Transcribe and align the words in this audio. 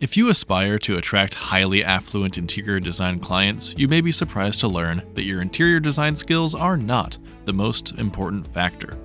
If 0.00 0.16
you 0.16 0.28
aspire 0.28 0.76
to 0.80 0.98
attract 0.98 1.34
highly 1.34 1.84
affluent 1.84 2.36
interior 2.36 2.80
design 2.80 3.20
clients, 3.20 3.76
you 3.78 3.86
may 3.86 4.00
be 4.00 4.10
surprised 4.10 4.58
to 4.60 4.68
learn 4.68 5.02
that 5.14 5.24
your 5.24 5.40
interior 5.40 5.78
design 5.78 6.16
skills 6.16 6.52
are 6.54 6.76
not 6.76 7.16
the 7.44 7.52
most 7.52 7.92
important 7.92 8.52
factor. 8.52 8.98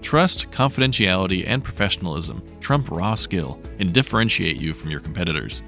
Trust, 0.00 0.50
confidentiality, 0.52 1.44
and 1.46 1.64
professionalism 1.64 2.42
trump 2.60 2.92
raw 2.92 3.16
skill 3.16 3.60
and 3.80 3.92
differentiate 3.92 4.60
you 4.60 4.72
from 4.72 4.90
your 4.90 5.00
competitors. 5.00 5.64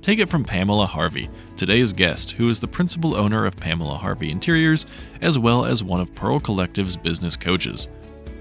Take 0.00 0.20
it 0.20 0.28
from 0.28 0.44
Pamela 0.44 0.86
Harvey, 0.86 1.28
today's 1.56 1.92
guest, 1.92 2.32
who 2.32 2.48
is 2.50 2.60
the 2.60 2.68
principal 2.68 3.16
owner 3.16 3.46
of 3.46 3.56
Pamela 3.56 3.96
Harvey 3.96 4.30
Interiors, 4.30 4.86
as 5.20 5.38
well 5.38 5.64
as 5.64 5.82
one 5.82 6.00
of 6.00 6.14
Pearl 6.14 6.38
Collective's 6.38 6.96
business 6.96 7.36
coaches. 7.36 7.88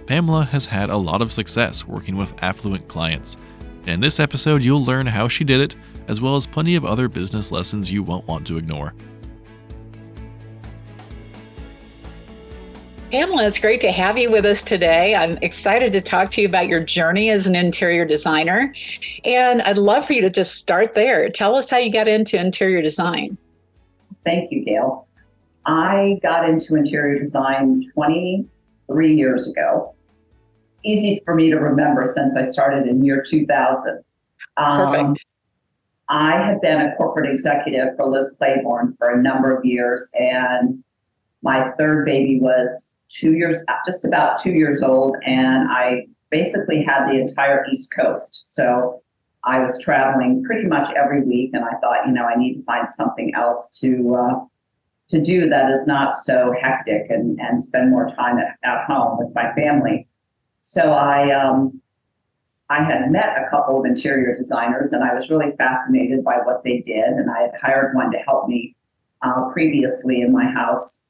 Pamela 0.05 0.45
has 0.45 0.65
had 0.67 0.91
a 0.91 0.97
lot 0.97 1.21
of 1.21 1.31
success 1.31 1.87
working 1.87 2.15
with 2.15 2.43
affluent 2.43 2.87
clients. 2.87 3.37
And 3.81 3.95
in 3.95 3.99
this 3.99 4.19
episode, 4.19 4.63
you'll 4.63 4.83
learn 4.83 5.07
how 5.07 5.27
she 5.27 5.43
did 5.43 5.61
it, 5.61 5.75
as 6.07 6.21
well 6.21 6.35
as 6.35 6.45
plenty 6.45 6.75
of 6.75 6.85
other 6.85 7.07
business 7.07 7.51
lessons 7.51 7.91
you 7.91 8.03
won't 8.03 8.27
want 8.27 8.45
to 8.47 8.57
ignore. 8.57 8.93
Pamela, 13.11 13.45
it's 13.45 13.59
great 13.59 13.81
to 13.81 13.91
have 13.91 14.17
you 14.17 14.31
with 14.31 14.45
us 14.45 14.63
today. 14.63 15.15
I'm 15.15 15.37
excited 15.41 15.91
to 15.91 15.99
talk 15.99 16.31
to 16.31 16.41
you 16.41 16.47
about 16.47 16.67
your 16.67 16.81
journey 16.81 17.29
as 17.29 17.45
an 17.45 17.55
interior 17.55 18.05
designer. 18.05 18.73
And 19.25 19.61
I'd 19.63 19.77
love 19.77 20.05
for 20.05 20.13
you 20.13 20.21
to 20.21 20.29
just 20.29 20.55
start 20.55 20.93
there. 20.93 21.27
Tell 21.29 21.55
us 21.55 21.69
how 21.69 21.77
you 21.77 21.91
got 21.91 22.07
into 22.07 22.39
interior 22.39 22.81
design. 22.81 23.37
Thank 24.23 24.51
you, 24.51 24.63
Gail. 24.63 25.07
I 25.65 26.19
got 26.23 26.47
into 26.47 26.75
interior 26.75 27.19
design 27.19 27.83
23 27.93 29.13
years 29.13 29.49
ago. 29.49 29.93
Easy 30.83 31.21
for 31.25 31.35
me 31.35 31.49
to 31.51 31.57
remember 31.57 32.05
since 32.05 32.35
I 32.35 32.43
started 32.43 32.87
in 32.87 33.03
year 33.03 33.23
2000. 33.27 34.03
Um, 34.57 34.77
Perfect. 34.77 35.25
I 36.09 36.37
have 36.43 36.61
been 36.61 36.81
a 36.81 36.95
corporate 36.95 37.31
executive 37.31 37.95
for 37.95 38.09
Liz 38.09 38.35
Claiborne 38.37 38.95
for 38.97 39.11
a 39.11 39.21
number 39.21 39.55
of 39.55 39.63
years, 39.63 40.11
and 40.19 40.83
my 41.41 41.71
third 41.77 42.05
baby 42.05 42.39
was 42.41 42.91
two 43.07 43.33
years, 43.33 43.63
just 43.85 44.05
about 44.05 44.41
two 44.41 44.51
years 44.51 44.81
old, 44.81 45.15
and 45.25 45.69
I 45.71 46.07
basically 46.29 46.83
had 46.83 47.07
the 47.07 47.19
entire 47.19 47.65
East 47.71 47.93
Coast. 47.95 48.53
So 48.53 49.01
I 49.43 49.59
was 49.59 49.81
traveling 49.81 50.43
pretty 50.43 50.67
much 50.67 50.93
every 50.95 51.23
week, 51.23 51.51
and 51.53 51.63
I 51.63 51.77
thought, 51.79 52.05
you 52.05 52.11
know, 52.11 52.25
I 52.25 52.35
need 52.35 52.55
to 52.55 52.63
find 52.63 52.87
something 52.87 53.33
else 53.33 53.79
to 53.79 54.15
uh, 54.15 54.45
to 55.09 55.21
do 55.21 55.49
that 55.49 55.71
is 55.71 55.87
not 55.87 56.15
so 56.15 56.53
hectic 56.61 57.09
and 57.09 57.39
and 57.39 57.61
spend 57.61 57.89
more 57.89 58.07
time 58.09 58.37
at, 58.37 58.57
at 58.63 58.85
home 58.85 59.17
with 59.17 59.33
my 59.35 59.53
family. 59.53 60.00
So 60.63 60.93
I 60.93 61.31
um, 61.31 61.81
I 62.69 62.83
had 62.83 63.11
met 63.11 63.37
a 63.37 63.49
couple 63.49 63.79
of 63.79 63.85
interior 63.85 64.35
designers, 64.35 64.93
and 64.93 65.03
I 65.03 65.13
was 65.13 65.29
really 65.29 65.51
fascinated 65.57 66.23
by 66.23 66.37
what 66.43 66.63
they 66.63 66.79
did, 66.79 67.05
and 67.05 67.29
I 67.29 67.41
had 67.41 67.51
hired 67.61 67.95
one 67.95 68.11
to 68.11 68.17
help 68.19 68.47
me 68.47 68.75
uh, 69.21 69.49
previously 69.51 70.21
in 70.21 70.31
my 70.31 70.49
house 70.49 71.07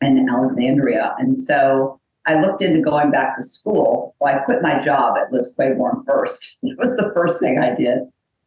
in 0.00 0.28
Alexandria. 0.28 1.14
And 1.18 1.36
so 1.36 2.00
I 2.26 2.40
looked 2.40 2.62
into 2.62 2.80
going 2.80 3.10
back 3.10 3.34
to 3.36 3.42
school. 3.42 4.14
Well, 4.20 4.34
I 4.34 4.38
quit 4.38 4.62
my 4.62 4.78
job 4.78 5.16
at 5.16 5.32
Liz 5.32 5.52
Claiborne 5.54 6.04
first. 6.06 6.58
it 6.62 6.78
was 6.78 6.96
the 6.96 7.10
first 7.14 7.40
thing 7.40 7.58
I 7.58 7.74
did. 7.74 7.98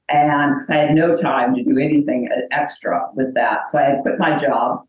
And 0.09 0.55
because 0.55 0.69
I 0.69 0.77
had 0.77 0.95
no 0.95 1.15
time 1.15 1.55
to 1.55 1.63
do 1.63 1.77
anything 1.77 2.29
extra 2.51 3.07
with 3.13 3.33
that. 3.35 3.65
So 3.65 3.79
I 3.79 3.83
had 3.83 4.01
quit 4.01 4.19
my 4.19 4.37
job 4.37 4.85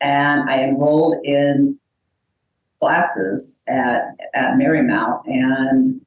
and 0.00 0.50
I 0.50 0.62
enrolled 0.62 1.24
in 1.24 1.78
classes 2.80 3.62
at, 3.68 4.02
at 4.34 4.54
Marymount. 4.54 5.22
And 5.26 6.00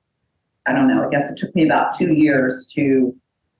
I 0.66 0.74
don't 0.74 0.88
know, 0.88 1.06
I 1.06 1.10
guess 1.10 1.32
it 1.32 1.38
took 1.38 1.54
me 1.56 1.66
about 1.66 1.98
two 1.98 2.14
years 2.14 2.72
to 2.76 3.16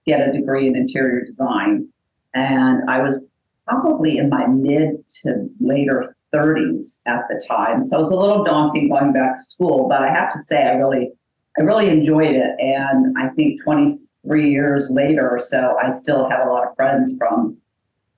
get 0.06 0.28
a 0.28 0.32
degree 0.32 0.68
in 0.68 0.76
interior 0.76 1.24
design. 1.24 1.88
And 2.34 2.90
I 2.90 3.02
was 3.02 3.20
probably 3.68 4.18
in 4.18 4.30
my 4.30 4.48
mid 4.48 5.04
to 5.24 5.50
later 5.60 6.16
30s 6.34 7.02
at 7.06 7.24
the 7.30 7.44
time. 7.46 7.82
So 7.82 7.98
it 7.98 8.02
was 8.02 8.12
a 8.12 8.20
little 8.20 8.44
daunting 8.44 8.90
going 8.90 9.14
back 9.14 9.36
to 9.36 9.44
school, 9.44 9.88
but 9.88 10.02
I 10.02 10.10
have 10.12 10.32
to 10.32 10.38
say 10.40 10.64
I 10.64 10.74
really 10.74 11.12
I 11.60 11.64
really 11.64 11.90
enjoyed 11.90 12.34
it 12.34 12.56
and 12.60 13.14
I 13.18 13.28
think 13.30 13.62
23 13.62 14.50
years 14.50 14.90
later 14.90 15.30
or 15.30 15.40
so 15.40 15.76
I 15.84 15.90
still 15.90 16.30
have 16.30 16.48
a 16.48 16.50
lot 16.50 16.66
of 16.66 16.76
friends 16.78 17.18
from 17.18 17.58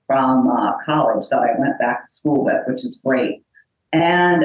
from 0.06 0.48
uh, 0.48 0.76
college 0.84 1.26
that 1.30 1.40
I 1.40 1.58
went 1.58 1.78
back 1.78 2.04
to 2.04 2.10
school 2.10 2.44
with, 2.44 2.62
which 2.68 2.84
is 2.84 3.00
great. 3.04 3.42
And 3.92 4.44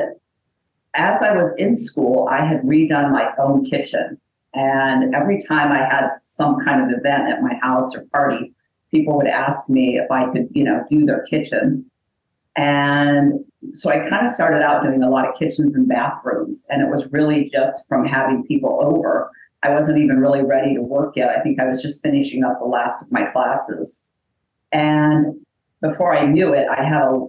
as 0.93 1.21
I 1.21 1.35
was 1.35 1.55
in 1.57 1.73
school, 1.73 2.27
I 2.31 2.43
had 2.45 2.61
redone 2.61 3.11
my 3.11 3.31
own 3.37 3.65
kitchen. 3.65 4.19
And 4.53 5.13
every 5.13 5.39
time 5.39 5.71
I 5.71 5.77
had 5.77 6.09
some 6.23 6.59
kind 6.65 6.81
of 6.81 6.97
event 6.97 7.29
at 7.29 7.41
my 7.41 7.55
house 7.61 7.95
or 7.95 8.05
party, 8.11 8.53
people 8.91 9.15
would 9.17 9.27
ask 9.27 9.69
me 9.69 9.97
if 9.97 10.09
I 10.09 10.31
could, 10.31 10.47
you 10.51 10.63
know, 10.63 10.83
do 10.89 11.05
their 11.05 11.23
kitchen. 11.23 11.85
And 12.55 13.45
so 13.73 13.91
I 13.91 14.09
kind 14.09 14.25
of 14.25 14.29
started 14.29 14.63
out 14.63 14.83
doing 14.83 15.03
a 15.03 15.09
lot 15.09 15.27
of 15.27 15.35
kitchens 15.35 15.75
and 15.75 15.87
bathrooms, 15.87 16.65
and 16.69 16.81
it 16.81 16.89
was 16.89 17.07
really 17.11 17.45
just 17.45 17.87
from 17.87 18.05
having 18.05 18.43
people 18.45 18.79
over. 18.81 19.29
I 19.61 19.69
wasn't 19.69 19.99
even 19.99 20.19
really 20.19 20.41
ready 20.41 20.73
to 20.75 20.81
work 20.81 21.15
yet. 21.15 21.37
I 21.37 21.41
think 21.41 21.59
I 21.59 21.67
was 21.67 21.81
just 21.81 22.01
finishing 22.01 22.43
up 22.43 22.59
the 22.59 22.65
last 22.65 23.03
of 23.03 23.11
my 23.11 23.25
classes. 23.25 24.09
And 24.71 25.35
before 25.81 26.15
I 26.15 26.25
knew 26.25 26.53
it, 26.53 26.67
I 26.69 26.83
had 26.83 27.01
a 27.01 27.27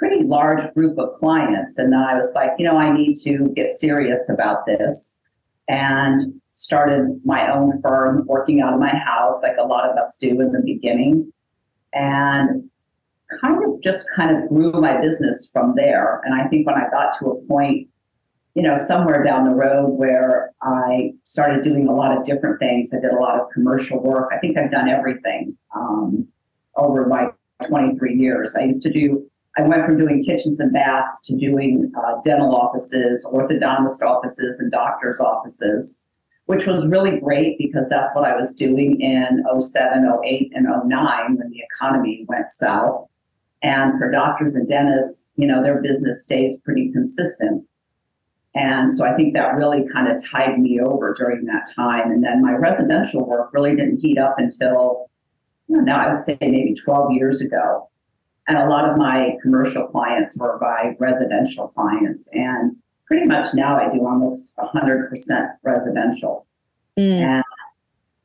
pretty 0.00 0.24
large 0.24 0.62
group 0.74 0.98
of 0.98 1.12
clients. 1.12 1.78
And 1.78 1.92
then 1.92 2.00
I 2.00 2.16
was 2.16 2.32
like, 2.34 2.52
you 2.58 2.64
know, 2.64 2.76
I 2.76 2.90
need 2.92 3.14
to 3.22 3.52
get 3.54 3.70
serious 3.70 4.28
about 4.28 4.66
this 4.66 5.20
and 5.68 6.40
started 6.52 7.20
my 7.24 7.52
own 7.52 7.80
firm 7.82 8.24
working 8.26 8.60
out 8.60 8.72
of 8.74 8.80
my 8.80 8.96
house, 8.96 9.40
like 9.42 9.56
a 9.60 9.66
lot 9.66 9.88
of 9.88 9.96
us 9.96 10.18
do 10.20 10.40
in 10.40 10.52
the 10.52 10.62
beginning. 10.64 11.32
And 11.92 12.70
kind 13.40 13.62
of 13.64 13.80
just 13.82 14.06
kind 14.16 14.36
of 14.36 14.48
grew 14.48 14.72
my 14.72 15.00
business 15.00 15.48
from 15.52 15.74
there. 15.76 16.20
And 16.24 16.34
I 16.34 16.48
think 16.48 16.66
when 16.66 16.76
I 16.76 16.88
got 16.90 17.16
to 17.18 17.26
a 17.26 17.46
point, 17.46 17.88
you 18.54 18.62
know, 18.62 18.74
somewhere 18.74 19.22
down 19.22 19.44
the 19.44 19.54
road 19.54 19.90
where 19.90 20.50
I 20.62 21.12
started 21.24 21.62
doing 21.62 21.88
a 21.88 21.94
lot 21.94 22.16
of 22.16 22.24
different 22.24 22.58
things, 22.58 22.92
I 22.92 23.00
did 23.00 23.12
a 23.12 23.20
lot 23.20 23.38
of 23.38 23.48
commercial 23.52 24.02
work. 24.02 24.30
I 24.32 24.38
think 24.38 24.58
I've 24.58 24.70
done 24.70 24.88
everything 24.88 25.56
um, 25.74 26.26
over 26.76 27.06
my 27.06 27.28
23 27.68 28.14
years. 28.14 28.56
I 28.56 28.64
used 28.64 28.82
to 28.82 28.90
do, 28.90 29.29
I 29.56 29.62
went 29.62 29.84
from 29.84 29.98
doing 29.98 30.22
kitchens 30.22 30.60
and 30.60 30.72
baths 30.72 31.22
to 31.26 31.36
doing 31.36 31.92
uh, 31.96 32.20
dental 32.24 32.54
offices, 32.54 33.28
orthodontist 33.32 34.02
offices, 34.02 34.60
and 34.60 34.70
doctor's 34.70 35.20
offices 35.20 36.02
which 36.50 36.66
was 36.66 36.88
really 36.88 37.20
great 37.20 37.56
because 37.58 37.88
that's 37.88 38.12
what 38.12 38.24
I 38.24 38.34
was 38.34 38.56
doing 38.56 39.00
in 39.00 39.44
07, 39.60 40.04
08, 40.24 40.52
and 40.52 40.66
09 40.66 41.36
when 41.36 41.48
the 41.48 41.60
economy 41.60 42.24
went 42.26 42.48
south. 42.48 43.06
And 43.62 43.96
for 43.96 44.10
doctors 44.10 44.56
and 44.56 44.66
dentists, 44.66 45.30
you 45.36 45.46
know, 45.46 45.62
their 45.62 45.80
business 45.80 46.24
stays 46.24 46.58
pretty 46.58 46.90
consistent. 46.90 47.64
And 48.56 48.90
so 48.90 49.06
I 49.06 49.14
think 49.14 49.34
that 49.34 49.54
really 49.54 49.86
kind 49.86 50.10
of 50.10 50.20
tied 50.24 50.58
me 50.58 50.80
over 50.80 51.14
during 51.14 51.44
that 51.44 51.70
time. 51.72 52.10
And 52.10 52.24
then 52.24 52.42
my 52.42 52.54
residential 52.54 53.24
work 53.24 53.52
really 53.52 53.76
didn't 53.76 53.98
heat 53.98 54.18
up 54.18 54.34
until, 54.38 55.08
you 55.68 55.76
know, 55.76 55.84
now 55.84 56.04
I 56.04 56.10
would 56.10 56.18
say 56.18 56.36
maybe 56.40 56.74
12 56.74 57.12
years 57.12 57.40
ago. 57.40 57.88
And 58.50 58.58
a 58.58 58.68
lot 58.68 58.90
of 58.90 58.96
my 58.96 59.36
commercial 59.42 59.86
clients 59.86 60.36
were 60.36 60.58
by 60.58 60.96
residential 60.98 61.68
clients. 61.68 62.28
And 62.32 62.74
pretty 63.06 63.24
much 63.24 63.46
now 63.54 63.76
I 63.76 63.94
do 63.94 64.04
almost 64.04 64.56
100% 64.56 65.08
residential. 65.62 66.48
Mm. 66.98 67.20
And 67.20 67.44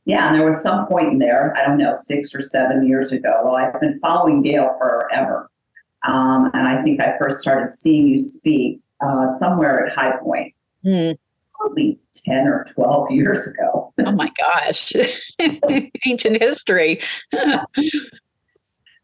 yeah, 0.06 0.25
and 0.25 0.35
there 0.35 0.44
was 0.44 0.64
some 0.64 0.88
point 0.88 1.09
in 1.09 1.19
there, 1.19 1.56
I 1.56 1.64
don't 1.64 1.78
know, 1.78 1.94
six 1.94 2.34
or 2.34 2.41
seven 2.41 2.88
years 2.88 3.12
ago. 3.12 3.40
Well, 3.44 3.56
I've 3.56 3.80
been 3.80 4.00
following 4.00 4.41
Gail 4.41 4.75
forever. 4.80 5.52
Um, 6.08 6.50
and 6.56 6.68
I 6.68 6.81
think 6.81 7.00
I 7.00 7.16
first 7.19 7.40
started 7.40 7.69
seeing 7.69 8.08
you 8.08 8.18
speak 8.18 8.80
uh, 9.06 9.28
somewhere 9.28 9.85
at 9.85 9.96
High 9.96 10.18
Point, 10.18 10.56
mm. 10.84 11.16
probably 11.53 12.00
10 12.25 12.47
or 12.47 12.66
12 12.74 13.12
years 13.12 13.47
ago. 13.47 13.94
oh 14.00 14.12
my 14.12 14.31
gosh, 14.40 14.91
ancient 16.08 16.41
history. 16.41 16.99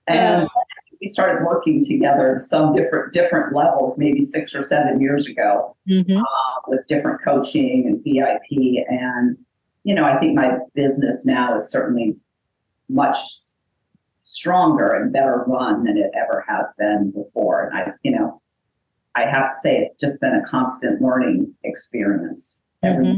and 0.07 0.48
we 1.01 1.07
started 1.07 1.44
working 1.44 1.83
together 1.83 2.36
some 2.38 2.74
different 2.75 3.12
different 3.12 3.56
levels, 3.56 3.98
maybe 3.98 4.21
six 4.21 4.56
or 4.56 4.63
seven 4.63 5.01
years 5.01 5.25
ago, 5.25 5.75
mm-hmm. 5.89 6.18
uh, 6.18 6.62
with 6.68 6.86
different 6.88 7.24
coaching 7.24 7.86
and 7.88 8.03
VIP 8.03 8.86
and 8.88 9.38
you 9.83 9.95
know, 9.95 10.06
I 10.06 10.19
think 10.19 10.36
my 10.36 10.57
business 10.75 11.25
now 11.25 11.56
is 11.56 11.69
certainly 11.71 12.15
much 12.89 13.18
stronger 14.24 14.94
and 14.94 15.12
better 15.12 15.44
run 15.48 15.83
than 15.83 15.98
it 15.98 16.12
ever 16.15 16.45
has 16.48 16.74
been 16.77 17.12
before. 17.12 17.63
And 17.63 17.77
I, 17.77 17.92
you 18.04 18.12
know, 18.12 18.42
I 19.15 19.25
have 19.25 19.47
to 19.47 19.54
say 19.54 19.77
it's 19.77 19.97
just 19.97 20.21
been 20.21 20.36
a 20.36 20.47
constant 20.47 21.01
learning 21.01 21.54
experience. 21.63 22.62
Mm-hmm. 22.83 23.18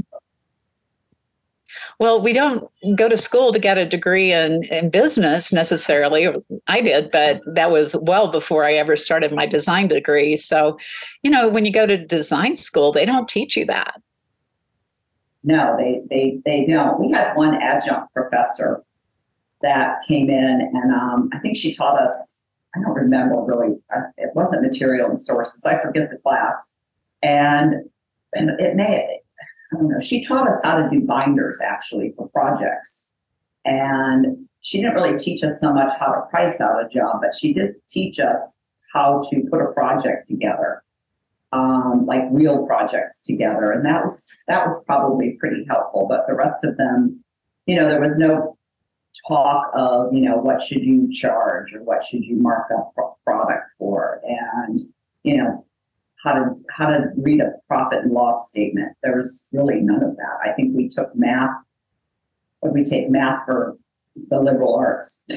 Well, 2.03 2.21
we 2.21 2.33
don't 2.33 2.69
go 2.97 3.07
to 3.07 3.15
school 3.15 3.53
to 3.53 3.59
get 3.59 3.77
a 3.77 3.87
degree 3.87 4.33
in, 4.33 4.65
in 4.65 4.89
business 4.89 5.53
necessarily. 5.53 6.27
I 6.67 6.81
did, 6.81 7.09
but 7.11 7.39
that 7.47 7.71
was 7.71 7.95
well 7.95 8.29
before 8.29 8.65
I 8.65 8.73
ever 8.73 8.97
started 8.97 9.31
my 9.31 9.45
design 9.45 9.87
degree. 9.87 10.35
So, 10.35 10.77
you 11.21 11.31
know, 11.31 11.47
when 11.47 11.63
you 11.63 11.71
go 11.71 11.87
to 11.87 11.95
design 11.95 12.57
school, 12.57 12.91
they 12.91 13.05
don't 13.05 13.29
teach 13.29 13.55
you 13.55 13.65
that. 13.67 14.01
No, 15.45 15.77
they 15.77 16.01
they 16.09 16.41
they 16.43 16.65
don't. 16.69 16.99
We 16.99 17.09
had 17.09 17.35
one 17.35 17.55
adjunct 17.55 18.13
professor 18.13 18.83
that 19.61 19.99
came 20.05 20.29
in, 20.29 20.69
and 20.73 20.93
um, 20.93 21.29
I 21.31 21.39
think 21.39 21.55
she 21.55 21.73
taught 21.73 22.01
us. 22.01 22.37
I 22.75 22.81
don't 22.81 22.95
remember 22.95 23.41
really. 23.41 23.77
Uh, 23.95 24.01
it 24.17 24.31
wasn't 24.35 24.63
material 24.63 25.07
and 25.07 25.17
sources. 25.17 25.65
I 25.65 25.81
forget 25.81 26.09
the 26.11 26.17
class, 26.17 26.73
and 27.21 27.75
and 28.33 28.59
it 28.59 28.75
may. 28.75 29.21
I 29.73 29.77
don't 29.77 29.89
know. 29.89 29.99
She 29.99 30.23
taught 30.23 30.47
us 30.47 30.59
how 30.63 30.77
to 30.77 30.89
do 30.89 31.01
binders 31.01 31.59
actually 31.61 32.13
for 32.15 32.29
projects, 32.29 33.09
and 33.65 34.47
she 34.61 34.79
didn't 34.79 34.95
really 34.95 35.17
teach 35.17 35.43
us 35.43 35.59
so 35.59 35.73
much 35.73 35.91
how 35.99 36.07
to 36.07 36.21
price 36.29 36.61
out 36.61 36.83
a 36.83 36.87
job, 36.87 37.19
but 37.21 37.33
she 37.33 37.53
did 37.53 37.71
teach 37.89 38.19
us 38.19 38.53
how 38.93 39.23
to 39.29 39.41
put 39.49 39.61
a 39.61 39.71
project 39.73 40.27
together, 40.27 40.83
um, 41.51 42.05
like 42.05 42.23
real 42.31 42.65
projects 42.67 43.23
together, 43.23 43.71
and 43.71 43.85
that 43.85 44.01
was 44.01 44.43
that 44.47 44.63
was 44.63 44.83
probably 44.85 45.37
pretty 45.39 45.65
helpful. 45.67 46.05
But 46.07 46.27
the 46.27 46.35
rest 46.35 46.63
of 46.63 46.77
them, 46.77 47.23
you 47.65 47.75
know, 47.75 47.89
there 47.89 48.01
was 48.01 48.19
no 48.19 48.57
talk 49.27 49.71
of 49.73 50.13
you 50.13 50.21
know 50.21 50.37
what 50.37 50.61
should 50.61 50.83
you 50.83 51.11
charge 51.11 51.73
or 51.73 51.83
what 51.83 52.03
should 52.03 52.23
you 52.23 52.35
mark 52.35 52.69
up 52.77 52.93
product 53.25 53.69
for, 53.79 54.21
and 54.23 54.81
you 55.23 55.37
know 55.37 55.65
how 56.23 56.33
to 56.33 56.55
how 56.69 56.87
to 56.87 57.11
read 57.17 57.41
a 57.41 57.51
profit 57.67 57.99
and 58.03 58.11
loss 58.11 58.49
statement. 58.49 58.95
There 59.03 59.17
was 59.17 59.49
really 59.51 59.81
none 59.81 60.03
of 60.03 60.15
that. 60.15 60.37
I 60.43 60.53
think 60.53 60.75
we 60.75 60.87
took 60.87 61.13
math. 61.15 61.55
We 62.61 62.83
take 62.83 63.09
math 63.09 63.45
for 63.45 63.77
the 64.29 64.39
liberal 64.39 64.75
arts. 64.75 65.25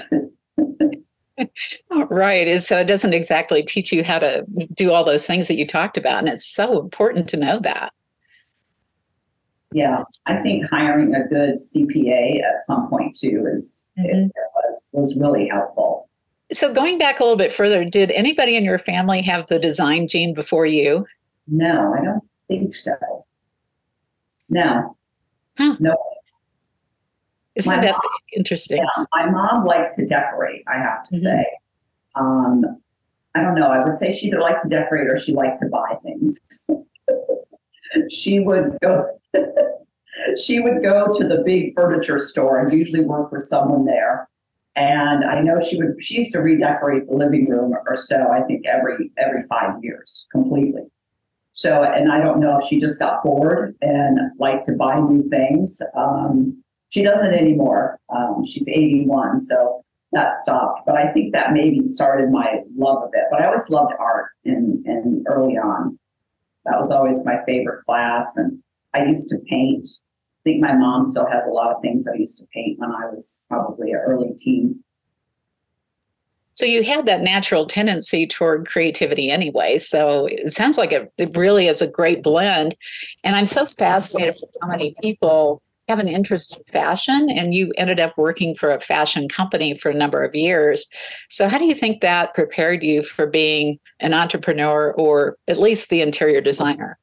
right. 2.08 2.46
And 2.46 2.62
so 2.62 2.78
it 2.78 2.84
doesn't 2.84 3.14
exactly 3.14 3.62
teach 3.62 3.92
you 3.92 4.04
how 4.04 4.20
to 4.20 4.46
do 4.74 4.92
all 4.92 5.04
those 5.04 5.26
things 5.26 5.48
that 5.48 5.56
you 5.56 5.66
talked 5.66 5.96
about. 5.96 6.18
And 6.20 6.28
it's 6.28 6.46
so 6.46 6.80
important 6.80 7.28
to 7.30 7.36
know 7.36 7.58
that. 7.60 7.92
Yeah, 9.72 10.04
I 10.26 10.36
think 10.40 10.70
hiring 10.70 11.14
a 11.14 11.26
good 11.26 11.56
CPA 11.56 12.40
at 12.40 12.60
some 12.60 12.88
point 12.88 13.16
too 13.16 13.46
is 13.52 13.88
mm-hmm. 13.98 14.08
it, 14.08 14.26
it 14.26 14.50
was 14.54 14.88
was 14.92 15.18
really 15.20 15.48
helpful. 15.48 16.05
So 16.52 16.72
going 16.72 16.98
back 16.98 17.18
a 17.18 17.24
little 17.24 17.36
bit 17.36 17.52
further, 17.52 17.84
did 17.84 18.10
anybody 18.12 18.56
in 18.56 18.64
your 18.64 18.78
family 18.78 19.20
have 19.22 19.46
the 19.46 19.58
design 19.58 20.06
gene 20.06 20.32
before 20.32 20.66
you? 20.66 21.06
No, 21.48 21.94
I 21.98 22.04
don't 22.04 22.24
think 22.48 22.74
so. 22.74 22.94
No. 24.48 24.96
Huh. 25.58 25.76
No. 25.80 25.96
Isn't 27.56 27.74
my 27.74 27.80
that 27.80 27.92
mom, 27.92 28.02
interesting? 28.34 28.78
Yeah, 28.78 29.04
my 29.12 29.30
mom 29.30 29.64
liked 29.64 29.96
to 29.96 30.06
decorate, 30.06 30.62
I 30.68 30.78
have 30.78 31.04
to 31.04 31.16
mm-hmm. 31.16 31.22
say. 31.22 31.46
Um, 32.14 32.64
I 33.34 33.42
don't 33.42 33.54
know. 33.54 33.66
I 33.66 33.84
would 33.84 33.94
say 33.94 34.12
she 34.12 34.28
either 34.28 34.40
liked 34.40 34.62
to 34.62 34.68
decorate 34.68 35.08
or 35.08 35.18
she 35.18 35.32
liked 35.32 35.58
to 35.60 35.66
buy 35.66 35.96
things. 36.02 36.40
she 38.10 38.40
would 38.40 38.78
go 38.82 39.18
she 40.42 40.60
would 40.60 40.82
go 40.82 41.12
to 41.12 41.26
the 41.26 41.42
big 41.44 41.74
furniture 41.74 42.18
store 42.18 42.58
and 42.58 42.72
usually 42.72 43.04
work 43.04 43.30
with 43.30 43.42
someone 43.42 43.84
there 43.84 44.28
and 44.76 45.24
I 45.24 45.40
know 45.40 45.58
she 45.58 45.78
would 45.78 45.96
she 46.00 46.18
used 46.18 46.32
to 46.32 46.40
redecorate 46.40 47.08
the 47.08 47.16
living 47.16 47.48
room 47.48 47.74
or 47.86 47.96
so, 47.96 48.30
I 48.30 48.42
think 48.42 48.66
every 48.66 49.10
every 49.18 49.42
five 49.48 49.82
years 49.82 50.26
completely. 50.30 50.82
So 51.54 51.82
and 51.82 52.12
I 52.12 52.20
don't 52.20 52.38
know 52.38 52.58
if 52.58 52.66
she 52.68 52.78
just 52.78 52.98
got 52.98 53.22
bored 53.24 53.74
and 53.80 54.18
liked 54.38 54.66
to 54.66 54.72
buy 54.72 55.00
new 55.00 55.28
things. 55.28 55.80
Um, 55.96 56.62
she 56.90 57.02
doesn't 57.02 57.34
anymore. 57.34 57.98
Um, 58.14 58.44
she's 58.44 58.68
81, 58.68 59.38
so 59.38 59.84
that 60.12 60.30
stopped. 60.32 60.82
But 60.86 60.96
I 60.96 61.12
think 61.12 61.32
that 61.32 61.52
maybe 61.52 61.82
started 61.82 62.30
my 62.30 62.60
love 62.76 63.02
of 63.02 63.10
it. 63.12 63.24
But 63.30 63.42
I 63.42 63.46
always 63.46 63.68
loved 63.70 63.92
art 63.98 64.30
in, 64.44 64.82
in 64.86 65.24
early 65.26 65.54
on. 65.54 65.98
That 66.64 66.76
was 66.76 66.90
always 66.90 67.26
my 67.26 67.38
favorite 67.44 67.84
class. 67.84 68.36
And 68.36 68.62
I 68.94 69.04
used 69.04 69.28
to 69.30 69.38
paint 69.48 69.88
think 70.46 70.62
my 70.62 70.74
mom 70.74 71.02
still 71.02 71.26
has 71.26 71.42
a 71.44 71.50
lot 71.50 71.74
of 71.74 71.82
things 71.82 72.06
I 72.06 72.16
used 72.16 72.38
to 72.38 72.46
paint 72.54 72.78
when 72.78 72.92
I 72.92 73.06
was 73.06 73.44
probably 73.48 73.90
an 73.90 73.98
early 73.98 74.32
teen. 74.34 74.82
So 76.54 76.64
you 76.64 76.84
had 76.84 77.04
that 77.06 77.20
natural 77.20 77.66
tendency 77.66 78.26
toward 78.26 78.66
creativity 78.66 79.28
anyway. 79.28 79.76
So 79.76 80.26
it 80.26 80.52
sounds 80.52 80.78
like 80.78 80.92
it, 80.92 81.12
it 81.18 81.36
really 81.36 81.66
is 81.66 81.82
a 81.82 81.86
great 81.86 82.22
blend. 82.22 82.76
And 83.24 83.34
I'm 83.34 83.44
so 83.44 83.66
fascinated 83.66 84.36
with 84.40 84.54
how 84.62 84.68
many 84.68 84.94
people 85.02 85.60
have 85.88 85.98
an 85.98 86.08
interest 86.08 86.56
in 86.56 86.64
fashion 86.72 87.28
and 87.28 87.52
you 87.52 87.72
ended 87.76 88.00
up 88.00 88.16
working 88.16 88.54
for 88.54 88.70
a 88.70 88.80
fashion 88.80 89.28
company 89.28 89.76
for 89.76 89.90
a 89.90 89.94
number 89.94 90.24
of 90.24 90.34
years. 90.34 90.86
So 91.28 91.48
how 91.48 91.58
do 91.58 91.64
you 91.64 91.74
think 91.74 92.00
that 92.00 92.34
prepared 92.34 92.82
you 92.82 93.02
for 93.02 93.26
being 93.26 93.78
an 94.00 94.14
entrepreneur 94.14 94.92
or 94.92 95.36
at 95.48 95.60
least 95.60 95.90
the 95.90 96.00
interior 96.00 96.40
designer? 96.40 96.98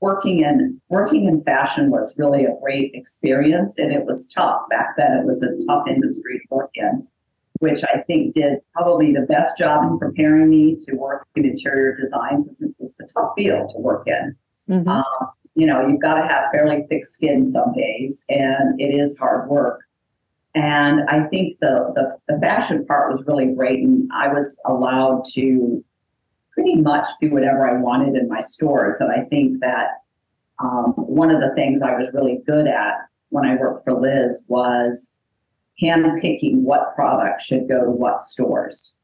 Working 0.00 0.40
in 0.40 0.80
working 0.88 1.26
in 1.26 1.42
fashion 1.42 1.90
was 1.90 2.16
really 2.18 2.44
a 2.44 2.54
great 2.62 2.92
experience 2.94 3.78
and 3.78 3.92
it 3.92 4.04
was 4.04 4.32
tough. 4.32 4.60
Back 4.70 4.96
then 4.96 5.18
it 5.18 5.26
was 5.26 5.42
a 5.42 5.66
tough 5.66 5.86
industry 5.88 6.38
to 6.38 6.54
work 6.54 6.70
in 6.74 7.06
which 7.58 7.82
i 7.84 8.00
think 8.02 8.34
did 8.34 8.58
probably 8.72 9.12
the 9.12 9.22
best 9.22 9.58
job 9.58 9.82
in 9.84 9.98
preparing 9.98 10.48
me 10.48 10.74
to 10.76 10.94
work 10.94 11.26
in 11.36 11.44
interior 11.44 11.96
design 11.96 12.42
because 12.42 12.66
it's 12.80 13.00
a 13.00 13.06
tough 13.06 13.32
field 13.36 13.70
to 13.70 13.78
work 13.78 14.06
in. 14.06 14.36
Mm-hmm. 14.68 14.88
um, 14.88 15.04
you 15.54 15.66
know 15.66 15.86
you've 15.86 16.00
got 16.00 16.14
to 16.14 16.26
have 16.26 16.50
fairly 16.52 16.84
thick 16.88 17.04
skin 17.04 17.42
some 17.42 17.72
days 17.72 18.24
and 18.28 18.80
it 18.80 18.94
is 18.94 19.18
hard 19.18 19.48
work. 19.48 19.80
And 20.54 21.02
i 21.08 21.24
think 21.24 21.58
the, 21.60 21.92
the, 21.94 22.18
the 22.32 22.40
fashion 22.40 22.84
part 22.86 23.12
was 23.12 23.24
really 23.26 23.52
great 23.54 23.80
and 23.80 24.10
i 24.12 24.28
was 24.28 24.60
allowed 24.66 25.24
to 25.34 25.84
pretty 26.58 26.74
much 26.74 27.06
do 27.20 27.30
whatever 27.30 27.68
I 27.68 27.80
wanted 27.80 28.16
in 28.16 28.28
my 28.28 28.40
stores. 28.40 29.00
And 29.00 29.12
I 29.12 29.24
think 29.28 29.60
that 29.60 30.02
um, 30.58 30.92
one 30.96 31.30
of 31.30 31.40
the 31.40 31.54
things 31.54 31.82
I 31.82 31.94
was 31.94 32.10
really 32.12 32.40
good 32.46 32.66
at 32.66 32.94
when 33.28 33.44
I 33.46 33.54
worked 33.54 33.84
for 33.84 33.94
Liz 33.94 34.44
was 34.48 35.16
handpicking 35.80 36.62
what 36.62 36.96
product 36.96 37.42
should 37.42 37.68
go 37.68 37.84
to 37.84 37.90
what 37.90 38.20
stores. 38.20 38.98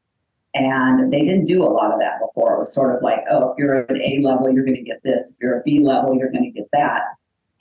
And 0.53 1.13
they 1.13 1.21
didn't 1.21 1.45
do 1.45 1.63
a 1.63 1.71
lot 1.71 1.93
of 1.93 1.99
that 1.99 2.19
before. 2.19 2.55
It 2.55 2.57
was 2.57 2.73
sort 2.73 2.93
of 2.93 3.01
like, 3.01 3.19
oh, 3.31 3.51
if 3.51 3.57
you're 3.57 3.77
at 3.77 3.91
A 3.91 4.19
level, 4.21 4.51
you're 4.51 4.65
going 4.65 4.75
to 4.75 4.81
get 4.81 5.01
this. 5.03 5.31
If 5.31 5.37
you're 5.41 5.59
a 5.59 5.63
B 5.63 5.79
level, 5.79 6.13
you're 6.13 6.31
going 6.31 6.43
to 6.43 6.51
get 6.51 6.67
that. 6.73 7.03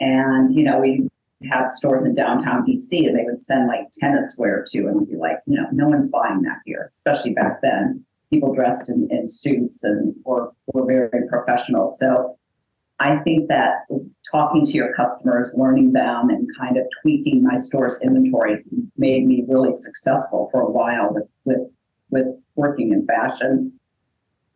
And, 0.00 0.52
you 0.52 0.64
know, 0.64 0.80
we 0.80 1.08
have 1.48 1.70
stores 1.70 2.04
in 2.04 2.16
downtown 2.16 2.64
DC 2.64 3.06
and 3.06 3.16
they 3.16 3.24
would 3.24 3.40
send 3.40 3.68
like 3.68 3.92
tennis 3.92 4.34
wear 4.38 4.64
to 4.70 4.78
and 4.88 5.00
we'd 5.00 5.10
be 5.10 5.16
like, 5.16 5.38
you 5.46 5.56
know, 5.56 5.68
no 5.70 5.86
one's 5.86 6.10
buying 6.10 6.42
that 6.42 6.58
here, 6.64 6.88
especially 6.90 7.32
back 7.32 7.60
then 7.62 8.04
people 8.34 8.54
dressed 8.54 8.90
in, 8.90 9.08
in 9.10 9.28
suits 9.28 9.84
and 9.84 10.14
were, 10.24 10.50
were 10.66 10.84
very 10.84 11.28
professional. 11.28 11.88
So 11.90 12.36
I 12.98 13.18
think 13.18 13.48
that 13.48 13.86
talking 14.30 14.64
to 14.66 14.72
your 14.72 14.92
customers, 14.94 15.52
learning 15.56 15.92
them, 15.92 16.30
and 16.30 16.48
kind 16.58 16.76
of 16.76 16.84
tweaking 17.00 17.42
my 17.42 17.56
store's 17.56 18.00
inventory 18.02 18.62
made 18.96 19.26
me 19.26 19.44
really 19.48 19.72
successful 19.72 20.48
for 20.52 20.62
a 20.62 20.70
while 20.70 21.12
with 21.12 21.24
with, 21.44 21.58
with 22.10 22.26
working 22.54 22.92
in 22.92 23.06
fashion. 23.06 23.72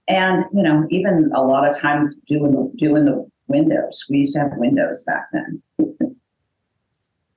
And 0.09 0.45
you 0.55 0.62
know, 0.62 0.87
even 0.91 1.31
a 1.35 1.43
lot 1.43 1.69
of 1.69 1.79
times 1.79 2.19
doing 2.26 2.52
the 2.52 2.73
doing 2.76 3.05
the 3.05 3.29
windows. 3.49 4.07
We 4.09 4.19
used 4.19 4.35
to 4.35 4.41
have 4.41 4.52
windows 4.57 5.05
back 5.05 5.26
then. 5.33 5.62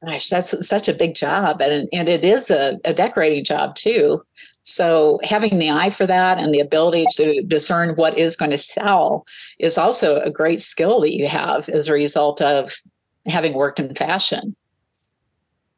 Gosh, 0.06 0.30
that's 0.30 0.68
such 0.68 0.88
a 0.88 0.94
big 0.94 1.16
job, 1.16 1.62
and 1.62 1.90
and 1.92 2.10
it 2.10 2.24
is 2.24 2.50
a, 2.52 2.80
a 2.86 2.94
decorating 2.94 3.44
job 3.44 3.76
too. 3.76 4.24
So 4.64 5.20
having 5.24 5.58
the 5.58 5.72
eye 5.72 5.90
for 5.90 6.06
that 6.06 6.38
and 6.38 6.54
the 6.54 6.60
ability 6.60 7.06
to 7.16 7.42
discern 7.44 7.96
what 7.96 8.18
is 8.18 8.36
going 8.36 8.52
to 8.52 8.58
sell 8.58 9.26
is 9.60 9.78
also 9.78 10.20
a 10.20 10.30
great 10.30 10.62
skill 10.62 11.02
that 11.02 11.14
you 11.14 11.28
have 11.28 11.68
as 11.70 11.88
a 11.88 11.94
result 11.94 12.42
of 12.42 12.74
having 13.26 13.54
worked 13.54 13.80
in 13.80 13.96
fashion. 13.96 14.56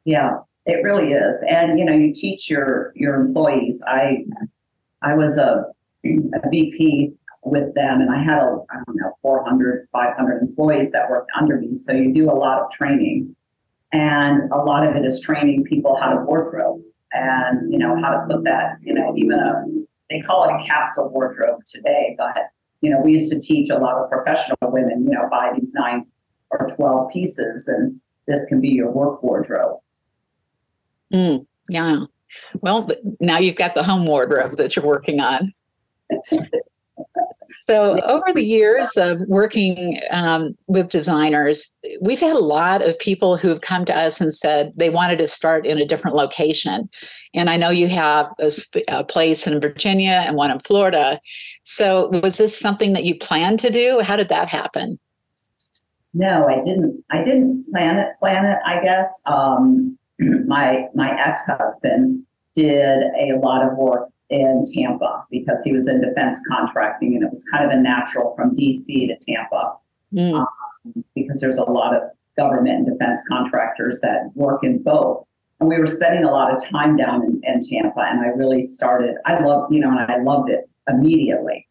Yeah, 0.04 0.38
it 0.66 0.82
really 0.82 1.12
is, 1.12 1.42
and 1.48 1.78
you 1.78 1.84
know, 1.84 1.94
you 1.94 2.12
teach 2.12 2.50
your 2.50 2.92
your 2.94 3.14
employees. 3.14 3.82
I 3.86 4.24
I 5.00 5.14
was 5.14 5.38
a, 5.38 5.64
a 6.04 6.50
VP 6.50 7.14
with 7.44 7.74
them 7.74 8.00
and 8.00 8.10
I 8.10 8.22
had 8.22 8.38
a 8.38 8.56
I 8.70 8.76
don't 8.86 8.96
know 8.96 9.12
400 9.22 9.88
500 9.92 10.42
employees 10.42 10.92
that 10.92 11.10
worked 11.10 11.30
under 11.38 11.58
me 11.58 11.74
so 11.74 11.92
you 11.92 12.12
do 12.12 12.30
a 12.30 12.32
lot 12.32 12.62
of 12.62 12.70
training 12.70 13.36
and 13.92 14.50
a 14.50 14.56
lot 14.56 14.86
of 14.86 14.96
it 14.96 15.04
is 15.04 15.20
training 15.20 15.64
people 15.64 15.96
how 16.00 16.14
to 16.14 16.24
wardrobe 16.24 16.80
and, 17.14 17.72
you 17.72 17.78
know, 17.78 17.96
how 18.00 18.10
to 18.10 18.26
put 18.28 18.44
that, 18.44 18.78
you 18.82 18.92
know, 18.92 19.16
even 19.16 19.38
a, 19.38 19.64
they 20.10 20.20
call 20.20 20.44
it 20.44 20.52
a 20.52 20.66
capsule 20.66 21.10
wardrobe 21.10 21.64
today, 21.64 22.14
but, 22.18 22.50
you 22.80 22.90
know, 22.90 23.00
we 23.00 23.12
used 23.12 23.32
to 23.32 23.40
teach 23.40 23.70
a 23.70 23.78
lot 23.78 23.96
of 23.96 24.10
professional 24.10 24.58
women, 24.62 25.04
you 25.04 25.10
know, 25.10 25.28
buy 25.30 25.52
these 25.58 25.72
nine 25.74 26.06
or 26.50 26.66
12 26.76 27.10
pieces 27.10 27.68
and 27.68 28.00
this 28.26 28.46
can 28.48 28.60
be 28.60 28.68
your 28.68 28.90
work 28.90 29.22
wardrobe. 29.22 29.78
Mm, 31.12 31.46
yeah. 31.68 32.04
Well, 32.60 32.90
now 33.20 33.38
you've 33.38 33.56
got 33.56 33.74
the 33.74 33.82
home 33.82 34.06
wardrobe 34.06 34.56
that 34.56 34.74
you're 34.74 34.84
working 34.84 35.20
on. 35.20 35.52
So, 37.54 38.00
over 38.00 38.32
the 38.32 38.42
years 38.42 38.96
of 38.96 39.20
working 39.28 40.00
um, 40.10 40.56
with 40.66 40.88
designers, 40.88 41.74
we've 42.00 42.20
had 42.20 42.34
a 42.34 42.40
lot 42.40 42.82
of 42.82 42.98
people 42.98 43.36
who 43.36 43.48
have 43.48 43.60
come 43.60 43.84
to 43.84 43.96
us 43.96 44.20
and 44.20 44.34
said 44.34 44.72
they 44.76 44.90
wanted 44.90 45.18
to 45.18 45.28
start 45.28 45.66
in 45.66 45.78
a 45.78 45.86
different 45.86 46.16
location. 46.16 46.86
And 47.32 47.48
I 47.48 47.56
know 47.56 47.70
you 47.70 47.88
have 47.88 48.26
a, 48.40 48.50
a 48.88 49.04
place 49.04 49.46
in 49.46 49.60
Virginia 49.60 50.24
and 50.26 50.36
one 50.36 50.50
in 50.50 50.58
Florida. 50.60 51.20
So, 51.62 52.08
was 52.22 52.38
this 52.38 52.58
something 52.58 52.92
that 52.92 53.04
you 53.04 53.16
planned 53.18 53.60
to 53.60 53.70
do? 53.70 54.00
How 54.00 54.16
did 54.16 54.28
that 54.28 54.48
happen? 54.48 54.98
No, 56.12 56.46
I 56.46 56.60
didn't. 56.60 57.04
I 57.10 57.22
didn't 57.22 57.66
plan 57.70 57.98
it. 57.98 58.08
Plan 58.18 58.44
it. 58.44 58.58
I 58.66 58.82
guess 58.82 59.22
um, 59.26 59.96
my 60.18 60.86
my 60.94 61.10
ex-husband 61.20 62.24
did 62.54 63.02
a 63.18 63.38
lot 63.40 63.66
of 63.66 63.76
work 63.76 64.08
in 64.30 64.64
Tampa 64.72 65.24
because 65.30 65.62
he 65.64 65.72
was 65.72 65.88
in 65.88 66.00
defense 66.00 66.40
contracting 66.48 67.14
and 67.14 67.22
it 67.22 67.30
was 67.30 67.44
kind 67.50 67.64
of 67.64 67.70
a 67.70 67.80
natural 67.80 68.34
from 68.34 68.54
DC 68.54 68.86
to 68.86 69.16
Tampa 69.20 69.74
mm. 70.12 70.34
um, 70.34 71.04
because 71.14 71.40
there's 71.40 71.58
a 71.58 71.64
lot 71.64 71.94
of 71.94 72.02
government 72.36 72.76
and 72.76 72.86
defense 72.86 73.22
contractors 73.28 74.00
that 74.00 74.30
work 74.34 74.64
in 74.64 74.82
both. 74.82 75.26
And 75.60 75.68
we 75.68 75.78
were 75.78 75.86
spending 75.86 76.24
a 76.24 76.30
lot 76.30 76.52
of 76.52 76.64
time 76.68 76.96
down 76.96 77.22
in, 77.22 77.40
in 77.44 77.60
Tampa 77.60 78.00
and 78.00 78.20
I 78.20 78.28
really 78.28 78.62
started, 78.62 79.16
I 79.24 79.42
loved, 79.42 79.72
you 79.72 79.80
know, 79.80 79.90
and 79.90 80.00
I 80.00 80.20
loved 80.22 80.50
it 80.50 80.68
immediately. 80.88 81.68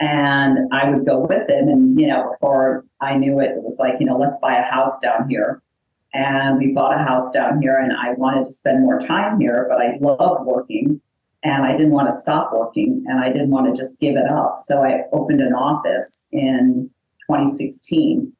And 0.00 0.72
I 0.72 0.90
would 0.90 1.04
go 1.04 1.18
with 1.18 1.48
him 1.50 1.68
and, 1.68 2.00
you 2.00 2.06
know, 2.06 2.30
before 2.30 2.84
I 3.00 3.16
knew 3.16 3.40
it, 3.40 3.50
it 3.50 3.62
was 3.62 3.78
like, 3.80 3.94
you 3.98 4.06
know, 4.06 4.16
let's 4.16 4.38
buy 4.40 4.56
a 4.56 4.62
house 4.62 5.00
down 5.00 5.28
here. 5.28 5.60
And 6.14 6.58
we 6.58 6.72
bought 6.72 6.98
a 6.98 7.02
house 7.02 7.32
down 7.32 7.60
here 7.60 7.76
and 7.76 7.92
I 7.92 8.12
wanted 8.12 8.44
to 8.44 8.50
spend 8.50 8.80
more 8.80 9.00
time 9.00 9.40
here, 9.40 9.66
but 9.68 9.80
I 9.80 9.98
loved 10.00 10.46
working 10.46 11.00
and 11.48 11.64
I 11.64 11.72
didn't 11.72 11.92
want 11.92 12.10
to 12.10 12.16
stop 12.16 12.52
working 12.52 13.04
and 13.06 13.20
I 13.20 13.32
didn't 13.32 13.50
want 13.50 13.74
to 13.74 13.80
just 13.80 13.98
give 14.00 14.16
it 14.16 14.30
up. 14.30 14.58
So 14.58 14.84
I 14.84 15.04
opened 15.12 15.40
an 15.40 15.54
office 15.54 16.28
in 16.30 16.90
2016. 17.30 18.32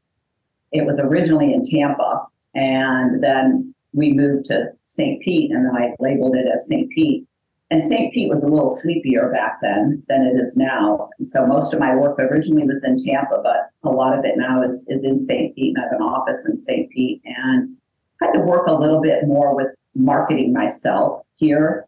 It 0.73 0.85
was 0.85 1.01
originally 1.01 1.53
in 1.55 1.63
Tampa 1.63 2.27
and 2.55 3.23
then 3.23 3.75
we 3.95 4.13
moved 4.13 4.47
to 4.47 4.73
St. 4.87 5.23
Pete 5.23 5.51
and 5.51 5.65
then 5.65 5.75
I 5.75 5.95
labeled 5.99 6.37
it 6.37 6.47
as 6.53 6.69
St. 6.69 6.91
Pete. 6.91 7.27
And 7.71 7.83
St. 7.83 8.13
Pete 8.13 8.31
was 8.31 8.43
a 8.43 8.49
little 8.49 8.69
sleepier 8.69 9.31
back 9.31 9.59
then 9.63 10.03
than 10.09 10.23
it 10.23 10.39
is 10.39 10.57
now. 10.57 11.11
So 11.21 11.47
most 11.47 11.73
of 11.75 11.81
my 11.81 11.95
work 11.95 12.19
originally 12.19 12.65
was 12.65 12.85
in 12.85 12.99
Tampa, 12.99 13.41
but 13.43 13.71
a 13.85 13.91
lot 13.91 14.19
of 14.19 14.25
it 14.25 14.37
now 14.37 14.63
is, 14.63 14.87
is 14.89 15.05
in 15.05 15.19
St. 15.19 15.55
Pete 15.55 15.75
and 15.77 15.85
I 15.85 15.89
have 15.89 16.01
an 16.01 16.07
office 16.07 16.47
in 16.47 16.59
St. 16.59 16.91
Pete 16.91 17.23
and 17.25 17.75
I 18.21 18.27
had 18.27 18.33
to 18.33 18.41
work 18.41 18.67
a 18.67 18.75
little 18.75 19.01
bit 19.01 19.27
more 19.27 19.55
with 19.55 19.69
marketing 19.95 20.53
myself 20.53 21.23
here 21.37 21.88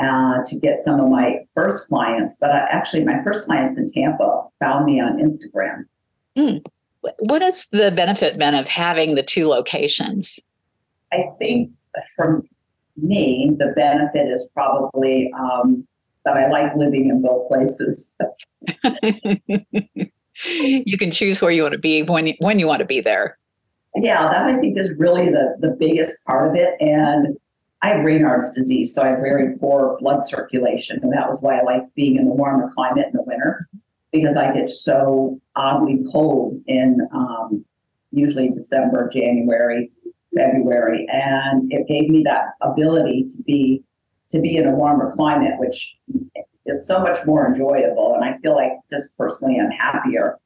uh, 0.00 0.42
to 0.46 0.58
get 0.58 0.76
some 0.76 1.00
of 1.00 1.08
my 1.08 1.40
first 1.54 1.88
clients. 1.88 2.38
But 2.40 2.50
I, 2.50 2.60
actually, 2.70 3.04
my 3.04 3.22
first 3.22 3.46
clients 3.46 3.78
in 3.78 3.86
Tampa 3.88 4.44
found 4.58 4.86
me 4.86 5.00
on 5.00 5.18
Instagram. 5.18 5.84
Mm. 6.36 6.64
What 7.20 7.42
is 7.42 7.66
the 7.72 7.90
benefit 7.90 8.38
then 8.38 8.54
of 8.54 8.68
having 8.68 9.14
the 9.14 9.22
two 9.22 9.48
locations? 9.48 10.38
I 11.12 11.24
think 11.38 11.70
for 12.16 12.42
me, 12.96 13.52
the 13.58 13.72
benefit 13.74 14.28
is 14.28 14.48
probably 14.54 15.32
um, 15.38 15.86
that 16.24 16.36
I 16.36 16.48
like 16.48 16.74
living 16.76 17.08
in 17.08 17.22
both 17.22 17.48
places. 17.48 18.14
you 20.44 20.98
can 20.98 21.10
choose 21.10 21.40
where 21.40 21.50
you 21.50 21.62
want 21.62 21.72
to 21.72 21.78
be 21.78 22.02
when 22.02 22.26
you, 22.28 22.34
when 22.38 22.58
you 22.58 22.66
want 22.66 22.80
to 22.80 22.86
be 22.86 23.00
there. 23.00 23.38
Yeah, 23.96 24.32
that 24.32 24.46
I 24.46 24.56
think 24.60 24.78
is 24.78 24.96
really 24.98 25.30
the 25.30 25.56
the 25.58 25.76
biggest 25.78 26.24
part 26.24 26.48
of 26.48 26.54
it. 26.54 26.80
And 26.80 27.36
I 27.82 27.88
have 27.88 28.04
Raynaud's 28.04 28.54
disease, 28.54 28.94
so 28.94 29.02
I 29.02 29.08
have 29.08 29.20
very 29.20 29.56
poor 29.56 29.96
blood 30.00 30.22
circulation. 30.22 31.00
And 31.02 31.12
that 31.12 31.26
was 31.26 31.40
why 31.40 31.58
I 31.58 31.62
liked 31.62 31.94
being 31.94 32.16
in 32.16 32.26
the 32.26 32.32
warmer 32.32 32.70
climate 32.74 33.06
in 33.06 33.12
the 33.14 33.22
winter, 33.22 33.68
because 34.12 34.36
I 34.36 34.52
get 34.52 34.68
so 34.68 35.40
oddly 35.56 36.04
cold 36.12 36.60
in 36.66 37.00
um, 37.14 37.64
usually 38.10 38.48
December, 38.48 39.10
January, 39.12 39.90
February. 40.36 41.06
And 41.10 41.72
it 41.72 41.88
gave 41.88 42.10
me 42.10 42.22
that 42.24 42.48
ability 42.60 43.24
to 43.36 43.42
be 43.42 43.82
to 44.28 44.40
be 44.40 44.56
in 44.56 44.68
a 44.68 44.70
warmer 44.70 45.12
climate, 45.16 45.58
which 45.58 45.96
is 46.66 46.86
so 46.86 47.00
much 47.00 47.18
more 47.26 47.48
enjoyable. 47.48 48.14
And 48.14 48.24
I 48.24 48.38
feel 48.38 48.54
like 48.54 48.72
just 48.88 49.16
personally 49.16 49.58
I'm 49.58 49.72
happier 49.72 50.38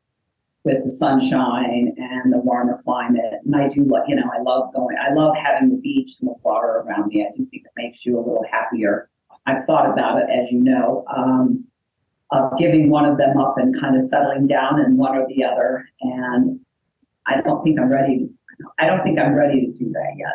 with 0.65 0.83
the 0.83 0.89
sunshine 0.89 1.95
and 1.99 2.33
the 2.33 2.39
warmer 2.39 2.81
climate. 2.83 3.41
And 3.45 3.55
I 3.55 3.69
do, 3.69 3.87
you 4.09 4.17
know, 4.17 4.31
I 4.33 4.41
love 4.41 4.73
going, 4.75 4.97
I 4.99 5.13
love 5.13 5.37
having 5.37 5.71
the 5.71 5.77
beach 5.77 6.13
and 6.21 6.31
the 6.31 6.35
water 6.43 6.83
around 6.87 7.09
me. 7.09 7.23
I 7.23 7.31
do 7.37 7.47
think 7.51 7.65
it 7.65 7.71
makes 7.77 8.05
you 8.07 8.17
a 8.17 8.21
little 8.21 8.45
happier. 8.51 9.11
I've 9.47 9.65
thought 9.65 9.93
about 9.93 10.23
it, 10.23 10.29
as 10.31 10.51
you 10.51 10.65
know, 10.65 11.05
um, 11.15 11.65
of 12.31 12.57
giving 12.59 12.89
one 12.89 13.05
of 13.05 13.19
them 13.19 13.37
up 13.37 13.59
and 13.59 13.79
kind 13.79 13.95
of 13.95 14.01
settling 14.01 14.47
down 14.47 14.81
in 14.81 14.97
one 14.97 15.17
or 15.17 15.27
the 15.29 15.45
other. 15.45 15.87
And 16.01 16.61
I 17.27 17.43
don't 17.43 17.63
think 17.63 17.79
I'm 17.79 17.91
ready. 17.91 18.31
I 18.79 18.87
don't 18.87 19.03
think 19.03 19.19
I'm 19.19 19.35
ready 19.35 19.67
to 19.67 19.73
do 19.73 19.91
that 19.93 20.15
yet. 20.17 20.33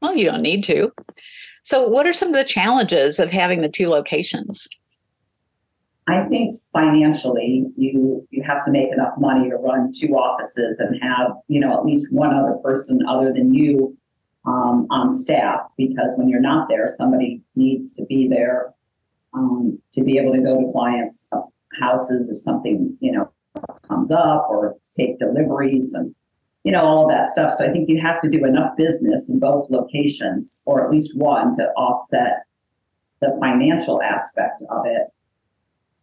Well, 0.00 0.16
you 0.16 0.24
don't 0.24 0.42
need 0.42 0.64
to. 0.64 0.92
So, 1.62 1.86
what 1.86 2.08
are 2.08 2.12
some 2.12 2.28
of 2.28 2.34
the 2.34 2.44
challenges 2.44 3.20
of 3.20 3.30
having 3.30 3.62
the 3.62 3.68
two 3.68 3.88
locations? 3.88 4.66
I 6.08 6.24
think 6.24 6.56
financially, 6.72 7.66
you 7.76 8.26
you 8.30 8.42
have 8.42 8.64
to 8.64 8.72
make 8.72 8.92
enough 8.92 9.14
money 9.18 9.48
to 9.50 9.56
run 9.56 9.92
two 9.96 10.14
offices 10.14 10.80
and 10.80 11.00
have 11.00 11.32
you 11.46 11.60
know 11.60 11.78
at 11.78 11.84
least 11.84 12.12
one 12.12 12.34
other 12.34 12.54
person 12.62 13.06
other 13.08 13.32
than 13.32 13.54
you 13.54 13.96
um, 14.44 14.88
on 14.90 15.10
staff 15.10 15.60
because 15.76 16.16
when 16.18 16.28
you're 16.28 16.40
not 16.40 16.68
there, 16.68 16.88
somebody 16.88 17.40
needs 17.54 17.94
to 17.94 18.04
be 18.06 18.26
there 18.26 18.74
um, 19.32 19.78
to 19.92 20.02
be 20.02 20.18
able 20.18 20.32
to 20.32 20.40
go 20.40 20.60
to 20.60 20.72
clients' 20.72 21.30
houses 21.78 22.30
if 22.30 22.38
something 22.38 22.96
you 23.00 23.12
know 23.12 23.32
comes 23.86 24.10
up 24.10 24.48
or 24.50 24.76
take 24.96 25.18
deliveries 25.18 25.94
and 25.94 26.12
you 26.64 26.72
know 26.72 26.82
all 26.82 27.08
that 27.08 27.28
stuff. 27.28 27.52
So 27.52 27.64
I 27.64 27.70
think 27.70 27.88
you 27.88 28.00
have 28.00 28.20
to 28.22 28.28
do 28.28 28.44
enough 28.44 28.76
business 28.76 29.30
in 29.30 29.38
both 29.38 29.70
locations 29.70 30.64
or 30.66 30.84
at 30.84 30.90
least 30.90 31.16
one 31.16 31.54
to 31.54 31.68
offset 31.76 32.42
the 33.20 33.36
financial 33.40 34.02
aspect 34.02 34.62
of 34.68 34.84
it 34.84 35.12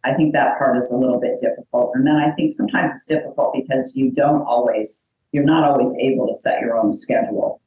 I 0.04 0.14
think 0.14 0.32
that 0.32 0.58
part 0.58 0.76
is 0.76 0.90
a 0.90 0.96
little 0.96 1.20
bit 1.20 1.38
difficult. 1.38 1.92
And 1.94 2.06
then 2.06 2.16
I 2.16 2.30
think 2.32 2.50
sometimes 2.50 2.90
it's 2.94 3.06
difficult 3.06 3.54
because 3.54 3.94
you 3.94 4.10
don't 4.10 4.42
always, 4.42 5.12
you're 5.32 5.44
not 5.44 5.68
always 5.68 5.96
able 6.00 6.26
to 6.26 6.34
set 6.34 6.60
your 6.60 6.78
own 6.78 6.92
schedule. 6.92 7.60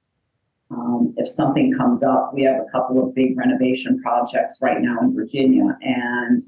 Um, 0.72 1.13
if 1.18 1.28
something 1.28 1.74
comes 1.74 2.04
up, 2.04 2.32
we 2.34 2.44
have 2.44 2.56
a 2.56 2.72
couple 2.72 3.04
of 3.04 3.13
big 3.13 3.38
renovation 3.38 4.02
projects 4.02 4.60
right 4.62 4.82
now 4.82 5.00
in 5.02 5.13
Virginia, 5.13 5.78
and 5.82 6.42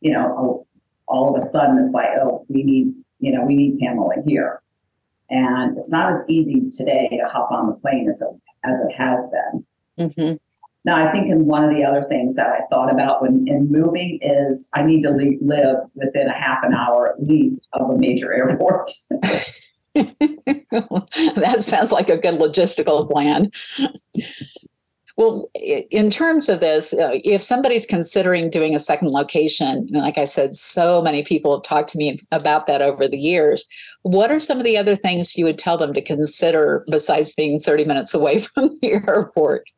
you 0.00 0.12
know, 0.12 0.34
oh, 0.38 0.66
all 1.08 1.28
of 1.28 1.34
a 1.36 1.44
sudden 1.44 1.78
it's 1.78 1.92
like, 1.92 2.10
oh, 2.20 2.44
we 2.48 2.62
need, 2.62 2.94
you 3.18 3.32
know, 3.32 3.44
we 3.44 3.56
need 3.56 3.78
Pamela 3.80 4.14
here, 4.24 4.62
and 5.30 5.76
it's 5.76 5.90
not 5.90 6.12
as 6.12 6.24
easy 6.28 6.68
today 6.70 7.08
to 7.08 7.28
hop 7.28 7.50
on 7.50 7.66
the 7.66 7.72
plane 7.74 8.08
as 8.08 8.20
it 8.20 8.28
as 8.64 8.80
it 8.82 8.92
has 8.94 9.28
been. 9.30 9.66
Mm-hmm. 9.98 10.36
Now, 10.84 10.96
I 10.96 11.12
think 11.12 11.28
in 11.28 11.46
one 11.46 11.62
of 11.62 11.70
the 11.74 11.84
other 11.84 12.02
things 12.02 12.34
that 12.36 12.48
I 12.48 12.62
thought 12.68 12.92
about 12.92 13.22
when 13.22 13.46
in 13.46 13.70
moving 13.70 14.18
is 14.20 14.68
I 14.74 14.82
need 14.82 15.02
to 15.02 15.10
le- 15.10 15.38
live 15.40 15.76
within 15.94 16.26
a 16.26 16.36
half 16.36 16.64
an 16.64 16.74
hour 16.74 17.12
at 17.12 17.22
least 17.22 17.68
of 17.72 17.90
a 17.90 17.96
major 17.96 18.32
airport. 18.34 18.90
that 19.94 21.56
sounds 21.58 21.92
like 21.92 22.08
a 22.08 22.16
good 22.16 22.40
logistical 22.40 23.08
plan. 23.08 23.50
Well, 25.16 25.50
in 25.54 26.10
terms 26.10 26.48
of 26.48 26.60
this, 26.60 26.94
uh, 26.94 27.10
if 27.22 27.42
somebody's 27.42 27.84
considering 27.84 28.48
doing 28.48 28.74
a 28.74 28.80
second 28.80 29.08
location, 29.08 29.68
and 29.68 29.90
like 29.90 30.16
I 30.16 30.24
said, 30.24 30.56
so 30.56 31.02
many 31.02 31.22
people 31.22 31.54
have 31.54 31.64
talked 31.64 31.90
to 31.90 31.98
me 31.98 32.18
about 32.32 32.66
that 32.66 32.80
over 32.80 33.06
the 33.06 33.18
years. 33.18 33.66
What 34.02 34.30
are 34.30 34.40
some 34.40 34.58
of 34.58 34.64
the 34.64 34.78
other 34.78 34.96
things 34.96 35.36
you 35.36 35.44
would 35.44 35.58
tell 35.58 35.76
them 35.76 35.92
to 35.92 36.00
consider 36.00 36.84
besides 36.90 37.34
being 37.34 37.60
30 37.60 37.84
minutes 37.84 38.14
away 38.14 38.38
from 38.54 38.70
the 38.80 38.92
airport? 39.06 39.68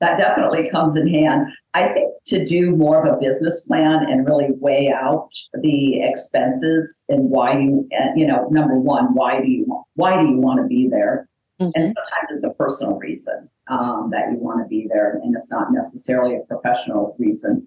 That 0.00 0.16
definitely 0.16 0.70
comes 0.70 0.96
in 0.96 1.08
hand. 1.08 1.48
I 1.74 1.88
think 1.88 2.12
to 2.26 2.44
do 2.44 2.74
more 2.74 3.04
of 3.04 3.14
a 3.14 3.20
business 3.20 3.66
plan 3.66 4.10
and 4.10 4.26
really 4.26 4.48
weigh 4.58 4.90
out 4.90 5.30
the 5.60 6.02
expenses 6.02 7.04
and 7.08 7.30
why 7.30 7.58
you, 7.58 7.88
you 8.16 8.26
know, 8.26 8.48
number 8.50 8.78
one, 8.78 9.14
why 9.14 9.40
do 9.40 9.48
you 9.48 9.84
why 9.94 10.20
do 10.20 10.28
you 10.28 10.38
want 10.38 10.60
to 10.60 10.66
be 10.66 10.88
there? 10.88 11.28
Mm-hmm. 11.60 11.70
And 11.74 11.84
sometimes 11.84 12.30
it's 12.30 12.44
a 12.44 12.54
personal 12.54 12.96
reason 12.96 13.48
um, 13.68 14.08
that 14.10 14.32
you 14.32 14.38
want 14.38 14.60
to 14.62 14.68
be 14.68 14.88
there, 14.90 15.20
and 15.22 15.34
it's 15.34 15.52
not 15.52 15.70
necessarily 15.70 16.36
a 16.36 16.40
professional 16.40 17.14
reason. 17.18 17.66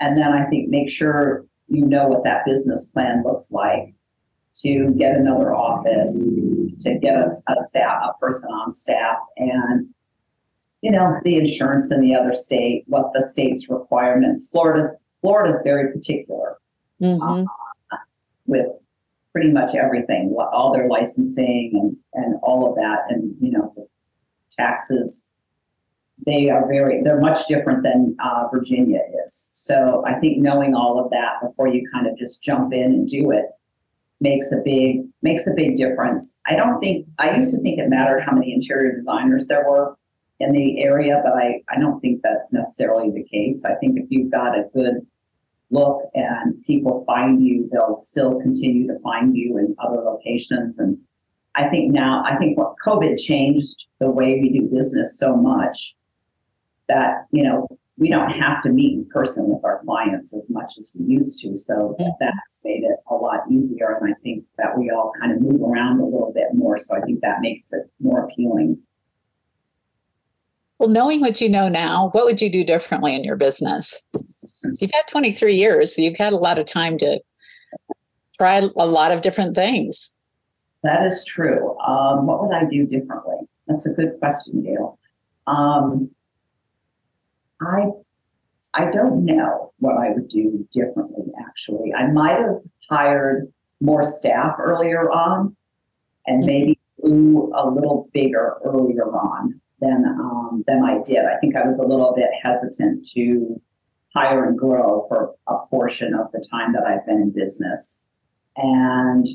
And 0.00 0.16
then 0.16 0.32
I 0.32 0.46
think 0.46 0.70
make 0.70 0.90
sure 0.90 1.44
you 1.68 1.84
know 1.84 2.08
what 2.08 2.24
that 2.24 2.44
business 2.46 2.90
plan 2.90 3.22
looks 3.24 3.52
like 3.52 3.94
to 4.62 4.94
get 4.96 5.16
another 5.16 5.54
office, 5.54 6.38
to 6.80 6.98
get 6.98 7.16
a, 7.16 7.26
a 7.26 7.54
staff, 7.56 8.02
a 8.08 8.18
person 8.18 8.50
on 8.52 8.72
staff, 8.72 9.16
and 9.36 9.88
you 10.84 10.90
know, 10.90 11.18
the 11.24 11.36
insurance 11.36 11.90
in 11.90 12.02
the 12.02 12.14
other 12.14 12.34
state, 12.34 12.84
what 12.88 13.10
the 13.14 13.22
state's 13.22 13.70
requirements. 13.70 14.50
Florida's 14.50 14.98
Florida's 15.22 15.62
very 15.64 15.90
particular 15.90 16.58
mm-hmm. 17.00 17.46
uh, 17.90 17.96
with 18.44 18.66
pretty 19.32 19.50
much 19.50 19.74
everything, 19.74 20.36
all 20.38 20.74
their 20.74 20.86
licensing 20.86 21.70
and 21.72 21.96
and 22.12 22.34
all 22.42 22.68
of 22.68 22.76
that, 22.76 22.98
and 23.08 23.34
you 23.40 23.50
know, 23.50 23.74
taxes. 24.58 25.30
They 26.26 26.50
are 26.50 26.68
very 26.68 27.02
they're 27.02 27.18
much 27.18 27.46
different 27.48 27.82
than 27.82 28.14
uh, 28.22 28.48
Virginia 28.52 29.00
is. 29.24 29.50
So 29.54 30.04
I 30.06 30.20
think 30.20 30.36
knowing 30.36 30.74
all 30.74 31.02
of 31.02 31.10
that 31.12 31.40
before 31.42 31.66
you 31.66 31.88
kind 31.94 32.06
of 32.06 32.14
just 32.18 32.42
jump 32.42 32.74
in 32.74 32.92
and 32.92 33.08
do 33.08 33.30
it 33.30 33.46
makes 34.20 34.52
a 34.52 34.60
big 34.62 35.06
makes 35.22 35.46
a 35.46 35.54
big 35.56 35.78
difference. 35.78 36.38
I 36.46 36.56
don't 36.56 36.78
think 36.80 37.06
I 37.18 37.34
used 37.34 37.54
to 37.54 37.62
think 37.62 37.78
it 37.78 37.88
mattered 37.88 38.20
how 38.20 38.32
many 38.32 38.52
interior 38.52 38.92
designers 38.92 39.48
there 39.48 39.64
were 39.66 39.96
in 40.40 40.52
the 40.52 40.82
area, 40.82 41.20
but 41.24 41.34
I, 41.34 41.62
I 41.68 41.78
don't 41.78 42.00
think 42.00 42.22
that's 42.22 42.52
necessarily 42.52 43.10
the 43.10 43.24
case. 43.24 43.64
I 43.64 43.74
think 43.76 43.98
if 43.98 44.06
you've 44.08 44.30
got 44.32 44.58
a 44.58 44.68
good 44.74 45.06
look 45.70 46.02
and 46.14 46.62
people 46.64 47.04
find 47.06 47.44
you, 47.44 47.68
they'll 47.72 47.96
still 47.96 48.40
continue 48.40 48.86
to 48.88 48.98
find 49.00 49.36
you 49.36 49.58
in 49.58 49.74
other 49.78 50.00
locations. 50.02 50.78
And 50.78 50.98
I 51.54 51.68
think 51.68 51.92
now, 51.92 52.24
I 52.24 52.36
think 52.36 52.58
what 52.58 52.74
COVID 52.84 53.18
changed 53.18 53.86
the 54.00 54.10
way 54.10 54.40
we 54.40 54.50
do 54.58 54.66
business 54.66 55.18
so 55.18 55.36
much 55.36 55.94
that, 56.88 57.26
you 57.30 57.42
know, 57.42 57.68
we 57.96 58.08
don't 58.10 58.30
have 58.30 58.60
to 58.64 58.70
meet 58.70 58.92
in 58.92 59.06
person 59.06 59.48
with 59.48 59.64
our 59.64 59.80
clients 59.84 60.36
as 60.36 60.50
much 60.50 60.74
as 60.80 60.92
we 60.98 61.06
used 61.06 61.40
to. 61.42 61.56
So 61.56 61.94
Mhm. 62.00 62.10
that's 62.18 62.60
made 62.64 62.82
it 62.82 62.98
a 63.08 63.14
lot 63.14 63.48
easier. 63.48 63.96
And 64.00 64.12
I 64.12 64.18
think 64.20 64.44
that 64.58 64.76
we 64.76 64.90
all 64.90 65.12
kind 65.20 65.32
of 65.32 65.40
move 65.40 65.62
around 65.62 66.00
a 66.00 66.04
little 66.04 66.32
bit 66.32 66.54
more. 66.54 66.76
So 66.76 66.96
I 66.96 67.00
think 67.02 67.20
that 67.20 67.40
makes 67.40 67.72
it 67.72 67.88
more 68.00 68.24
appealing. 68.24 68.78
Well, 70.78 70.88
knowing 70.88 71.20
what 71.20 71.40
you 71.40 71.48
know 71.48 71.68
now, 71.68 72.10
what 72.12 72.24
would 72.24 72.42
you 72.42 72.50
do 72.50 72.64
differently 72.64 73.14
in 73.14 73.24
your 73.24 73.36
business? 73.36 74.00
So 74.14 74.70
you've 74.80 74.90
had 74.92 75.06
23 75.08 75.54
years, 75.56 75.94
so 75.94 76.02
you've 76.02 76.18
had 76.18 76.32
a 76.32 76.38
lot 76.38 76.58
of 76.58 76.66
time 76.66 76.98
to 76.98 77.20
try 78.36 78.56
a 78.58 78.86
lot 78.86 79.12
of 79.12 79.22
different 79.22 79.54
things. 79.54 80.12
That 80.82 81.06
is 81.06 81.24
true. 81.24 81.78
Um, 81.78 82.26
what 82.26 82.42
would 82.42 82.54
I 82.54 82.64
do 82.64 82.86
differently? 82.86 83.36
That's 83.66 83.88
a 83.88 83.94
good 83.94 84.18
question, 84.18 84.62
Gail. 84.62 84.98
Um, 85.46 86.10
I 87.60 87.90
I 88.74 88.90
don't 88.90 89.24
know 89.24 89.72
what 89.78 89.96
I 89.96 90.10
would 90.10 90.28
do 90.28 90.66
differently. 90.72 91.24
Actually, 91.46 91.94
I 91.94 92.08
might 92.08 92.38
have 92.38 92.58
hired 92.90 93.50
more 93.80 94.02
staff 94.02 94.56
earlier 94.58 95.10
on, 95.10 95.56
and 96.26 96.44
maybe 96.44 96.78
grew 97.00 97.52
a 97.54 97.70
little 97.70 98.08
bigger 98.12 98.56
earlier 98.64 99.06
on 99.06 99.60
than 99.84 100.04
um, 100.06 100.64
than 100.66 100.82
I 100.82 101.02
did. 101.04 101.24
I 101.24 101.36
think 101.40 101.56
I 101.56 101.64
was 101.64 101.78
a 101.78 101.86
little 101.86 102.14
bit 102.14 102.30
hesitant 102.42 103.06
to 103.14 103.60
hire 104.14 104.46
and 104.48 104.58
grow 104.58 105.06
for 105.08 105.34
a 105.48 105.66
portion 105.70 106.14
of 106.14 106.30
the 106.32 106.44
time 106.50 106.72
that 106.72 106.84
I've 106.84 107.04
been 107.06 107.20
in 107.20 107.30
business, 107.30 108.04
and 108.56 109.26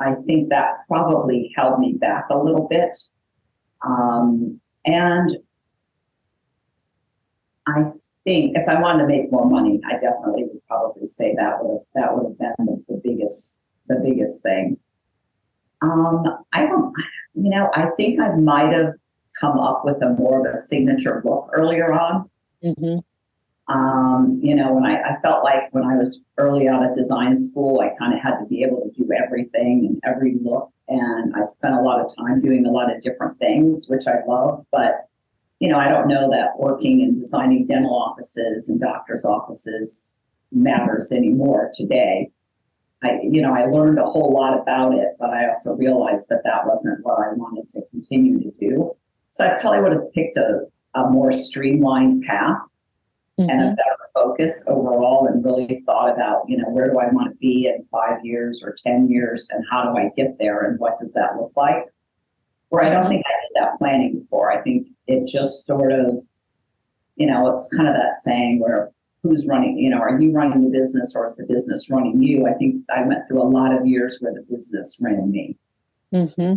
I 0.00 0.14
think 0.26 0.48
that 0.50 0.86
probably 0.88 1.52
held 1.56 1.78
me 1.78 1.92
back 1.92 2.26
a 2.30 2.38
little 2.38 2.66
bit. 2.68 2.96
Um, 3.86 4.60
and 4.84 5.30
I 7.66 7.92
think 8.24 8.56
if 8.56 8.68
I 8.68 8.80
wanted 8.80 9.02
to 9.02 9.08
make 9.08 9.30
more 9.30 9.48
money, 9.48 9.80
I 9.86 9.92
definitely 9.92 10.44
would 10.44 10.66
probably 10.66 11.06
say 11.06 11.34
that 11.36 11.62
would 11.62 11.78
have, 11.78 11.86
that 11.94 12.14
would 12.14 12.26
have 12.28 12.38
been 12.38 12.66
the, 12.66 12.84
the 12.88 13.00
biggest 13.02 13.58
the 13.88 13.96
biggest 13.96 14.42
thing. 14.42 14.78
Um, 15.82 16.24
I 16.52 16.66
don't, 16.66 16.92
you 17.34 17.50
know, 17.50 17.70
I 17.74 17.90
think 17.96 18.20
I 18.20 18.34
might 18.34 18.72
have 18.72 18.94
come 19.40 19.58
up 19.58 19.82
with 19.84 20.02
a 20.02 20.10
more 20.10 20.46
of 20.46 20.52
a 20.52 20.56
signature 20.56 21.22
look 21.24 21.50
earlier 21.52 21.92
on. 21.92 22.30
Mm-hmm. 22.64 22.98
Um, 23.68 24.40
you 24.42 24.54
know, 24.54 24.72
when 24.72 24.84
I, 24.84 25.00
I 25.02 25.20
felt 25.22 25.42
like 25.42 25.72
when 25.72 25.84
I 25.84 25.96
was 25.96 26.20
early 26.38 26.68
out 26.68 26.88
of 26.88 26.94
design 26.94 27.34
school, 27.34 27.80
I 27.80 27.96
kind 27.98 28.14
of 28.14 28.20
had 28.20 28.38
to 28.38 28.46
be 28.46 28.62
able 28.62 28.82
to 28.82 28.90
do 28.90 29.10
everything 29.12 29.86
and 29.88 30.00
every 30.04 30.36
look. 30.40 30.70
And 30.88 31.34
I 31.34 31.42
spent 31.42 31.74
a 31.74 31.80
lot 31.80 32.00
of 32.00 32.14
time 32.14 32.40
doing 32.40 32.64
a 32.64 32.70
lot 32.70 32.94
of 32.94 33.02
different 33.02 33.38
things, 33.38 33.88
which 33.88 34.06
I 34.06 34.24
love. 34.26 34.64
But, 34.70 35.08
you 35.58 35.68
know, 35.68 35.78
I 35.78 35.88
don't 35.88 36.06
know 36.06 36.30
that 36.30 36.58
working 36.58 37.02
and 37.02 37.16
designing 37.16 37.66
dental 37.66 37.92
offices 37.92 38.68
and 38.68 38.78
doctors' 38.78 39.24
offices 39.24 40.14
matters 40.52 41.10
anymore 41.10 41.72
today. 41.74 42.30
I, 43.02 43.18
you 43.22 43.42
know, 43.42 43.52
I 43.52 43.66
learned 43.66 43.98
a 43.98 44.06
whole 44.06 44.32
lot 44.32 44.58
about 44.58 44.94
it, 44.94 45.16
but 45.18 45.30
I 45.30 45.48
also 45.48 45.74
realized 45.74 46.28
that 46.28 46.42
that 46.44 46.66
wasn't 46.66 47.04
what 47.04 47.18
I 47.18 47.32
wanted 47.32 47.68
to 47.70 47.82
continue 47.90 48.38
to 48.40 48.52
do. 48.60 48.96
So 49.36 49.44
I 49.44 49.60
probably 49.60 49.82
would 49.82 49.92
have 49.92 50.10
picked 50.14 50.38
a, 50.38 50.60
a 50.94 51.10
more 51.10 51.30
streamlined 51.30 52.22
path 52.24 52.56
and 53.38 53.50
Mm-hmm. 53.50 53.60
a 53.60 53.76
better 53.76 53.96
focus 54.14 54.64
overall 54.66 55.26
and 55.26 55.44
really 55.44 55.82
thought 55.84 56.10
about, 56.10 56.44
you 56.48 56.56
know, 56.56 56.70
where 56.70 56.90
do 56.90 56.98
I 56.98 57.08
want 57.12 57.28
to 57.30 57.36
be 57.36 57.66
in 57.66 57.84
five 57.92 58.24
years 58.24 58.62
or 58.64 58.74
10 58.82 59.10
years 59.10 59.50
and 59.52 59.62
how 59.70 59.82
do 59.92 59.98
I 59.98 60.08
get 60.16 60.38
there 60.38 60.62
and 60.62 60.80
what 60.80 60.96
does 60.96 61.12
that 61.12 61.36
look 61.38 61.52
like? 61.54 61.84
Where 62.70 62.82
I 62.82 62.88
don't 62.88 63.04
Mhm. 63.04 63.08
think 63.08 63.24
I 63.26 63.34
did 63.42 63.62
that 63.62 63.76
planning 63.78 64.20
before. 64.20 64.50
I 64.50 64.62
think 64.62 64.86
it 65.06 65.26
just 65.26 65.66
sort 65.66 65.92
of, 65.92 66.24
you 67.16 67.26
know, 67.26 67.52
it's 67.52 67.70
kind 67.76 67.90
of 67.90 67.94
that 67.94 68.14
saying 68.14 68.58
where 68.60 68.90
who's 69.22 69.46
running, 69.46 69.76
you 69.76 69.90
know, 69.90 69.98
are 69.98 70.18
you 70.18 70.32
running 70.32 70.64
the 70.64 70.70
business 70.70 71.14
or 71.14 71.26
is 71.26 71.36
the 71.36 71.44
business 71.44 71.90
running 71.90 72.22
you? 72.22 72.46
I 72.46 72.54
think 72.54 72.76
I 72.88 73.02
went 73.02 73.28
through 73.28 73.42
a 73.42 73.44
lot 73.44 73.74
of 73.74 73.86
years 73.86 74.16
where 74.20 74.32
the 74.32 74.46
business 74.50 74.98
ran 75.04 75.30
me. 75.30 75.58
Mm-hmm. 76.14 76.56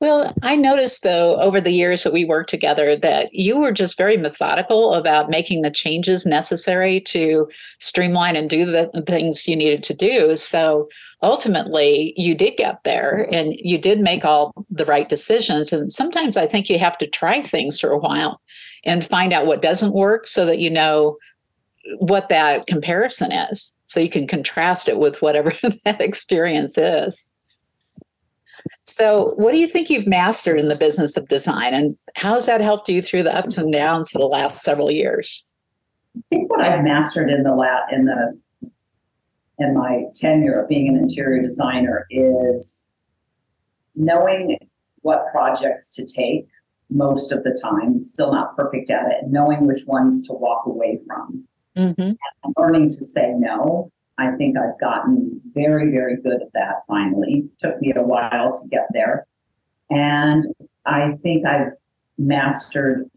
Well, 0.00 0.32
I 0.42 0.56
noticed 0.56 1.02
though 1.02 1.38
over 1.40 1.60
the 1.60 1.72
years 1.72 2.04
that 2.04 2.12
we 2.12 2.24
worked 2.24 2.48
together 2.48 2.96
that 2.96 3.34
you 3.34 3.60
were 3.60 3.70
just 3.70 3.98
very 3.98 4.16
methodical 4.16 4.94
about 4.94 5.28
making 5.28 5.60
the 5.60 5.70
changes 5.70 6.24
necessary 6.24 7.02
to 7.02 7.48
streamline 7.80 8.34
and 8.34 8.48
do 8.48 8.64
the 8.64 8.90
things 9.06 9.46
you 9.46 9.56
needed 9.56 9.84
to 9.84 9.94
do. 9.94 10.38
So 10.38 10.88
ultimately, 11.22 12.14
you 12.16 12.34
did 12.34 12.56
get 12.56 12.82
there 12.82 13.28
and 13.30 13.54
you 13.58 13.76
did 13.76 14.00
make 14.00 14.24
all 14.24 14.54
the 14.70 14.86
right 14.86 15.08
decisions. 15.08 15.70
And 15.70 15.92
sometimes 15.92 16.38
I 16.38 16.46
think 16.46 16.70
you 16.70 16.78
have 16.78 16.96
to 16.96 17.06
try 17.06 17.42
things 17.42 17.78
for 17.78 17.90
a 17.90 17.98
while 17.98 18.40
and 18.84 19.04
find 19.04 19.34
out 19.34 19.44
what 19.44 19.60
doesn't 19.60 19.92
work 19.92 20.26
so 20.26 20.46
that 20.46 20.60
you 20.60 20.70
know 20.70 21.18
what 21.98 22.30
that 22.30 22.66
comparison 22.66 23.32
is. 23.32 23.70
So 23.84 24.00
you 24.00 24.08
can 24.08 24.26
contrast 24.26 24.88
it 24.88 24.98
with 24.98 25.20
whatever 25.20 25.52
that 25.84 26.00
experience 26.00 26.78
is. 26.78 27.28
So, 28.86 29.32
what 29.36 29.52
do 29.52 29.58
you 29.58 29.66
think 29.66 29.90
you've 29.90 30.06
mastered 30.06 30.58
in 30.58 30.68
the 30.68 30.76
business 30.76 31.16
of 31.16 31.28
design, 31.28 31.74
and 31.74 31.92
how 32.16 32.34
has 32.34 32.46
that 32.46 32.60
helped 32.60 32.88
you 32.88 33.02
through 33.02 33.22
the 33.24 33.36
ups 33.36 33.58
and 33.58 33.72
downs 33.72 34.10
for 34.10 34.18
the 34.18 34.26
last 34.26 34.62
several 34.62 34.90
years? 34.90 35.44
I 36.16 36.20
think 36.30 36.50
what 36.50 36.60
I've 36.60 36.82
mastered 36.82 37.30
in 37.30 37.42
the 37.42 37.54
la- 37.54 37.86
in 37.92 38.06
the 38.06 38.38
in 39.58 39.74
my 39.74 40.04
tenure 40.14 40.60
of 40.60 40.68
being 40.68 40.88
an 40.88 40.96
interior 40.96 41.42
designer 41.42 42.06
is 42.10 42.84
knowing 43.94 44.58
what 45.02 45.26
projects 45.30 45.94
to 45.96 46.04
take 46.04 46.48
most 46.90 47.30
of 47.30 47.44
the 47.44 47.56
time, 47.62 48.02
still 48.02 48.32
not 48.32 48.56
perfect 48.56 48.90
at 48.90 49.06
it, 49.10 49.22
and 49.22 49.32
knowing 49.32 49.66
which 49.66 49.82
ones 49.86 50.26
to 50.26 50.32
walk 50.32 50.66
away 50.66 50.98
from. 51.06 51.46
Mm-hmm. 51.76 52.00
And 52.00 52.54
learning 52.58 52.88
to 52.88 53.04
say 53.04 53.32
no. 53.36 53.92
I 54.20 54.36
think 54.36 54.56
I've 54.58 54.78
gotten 54.78 55.40
very, 55.54 55.90
very 55.90 56.16
good 56.16 56.42
at 56.42 56.52
that 56.52 56.82
finally. 56.86 57.48
Took 57.58 57.80
me 57.80 57.92
a 57.96 58.02
while 58.02 58.54
to 58.54 58.68
get 58.68 58.86
there. 58.92 59.26
And 59.88 60.46
I 60.84 61.12
think 61.22 61.46
I've 61.46 61.72
mastered 62.18 63.10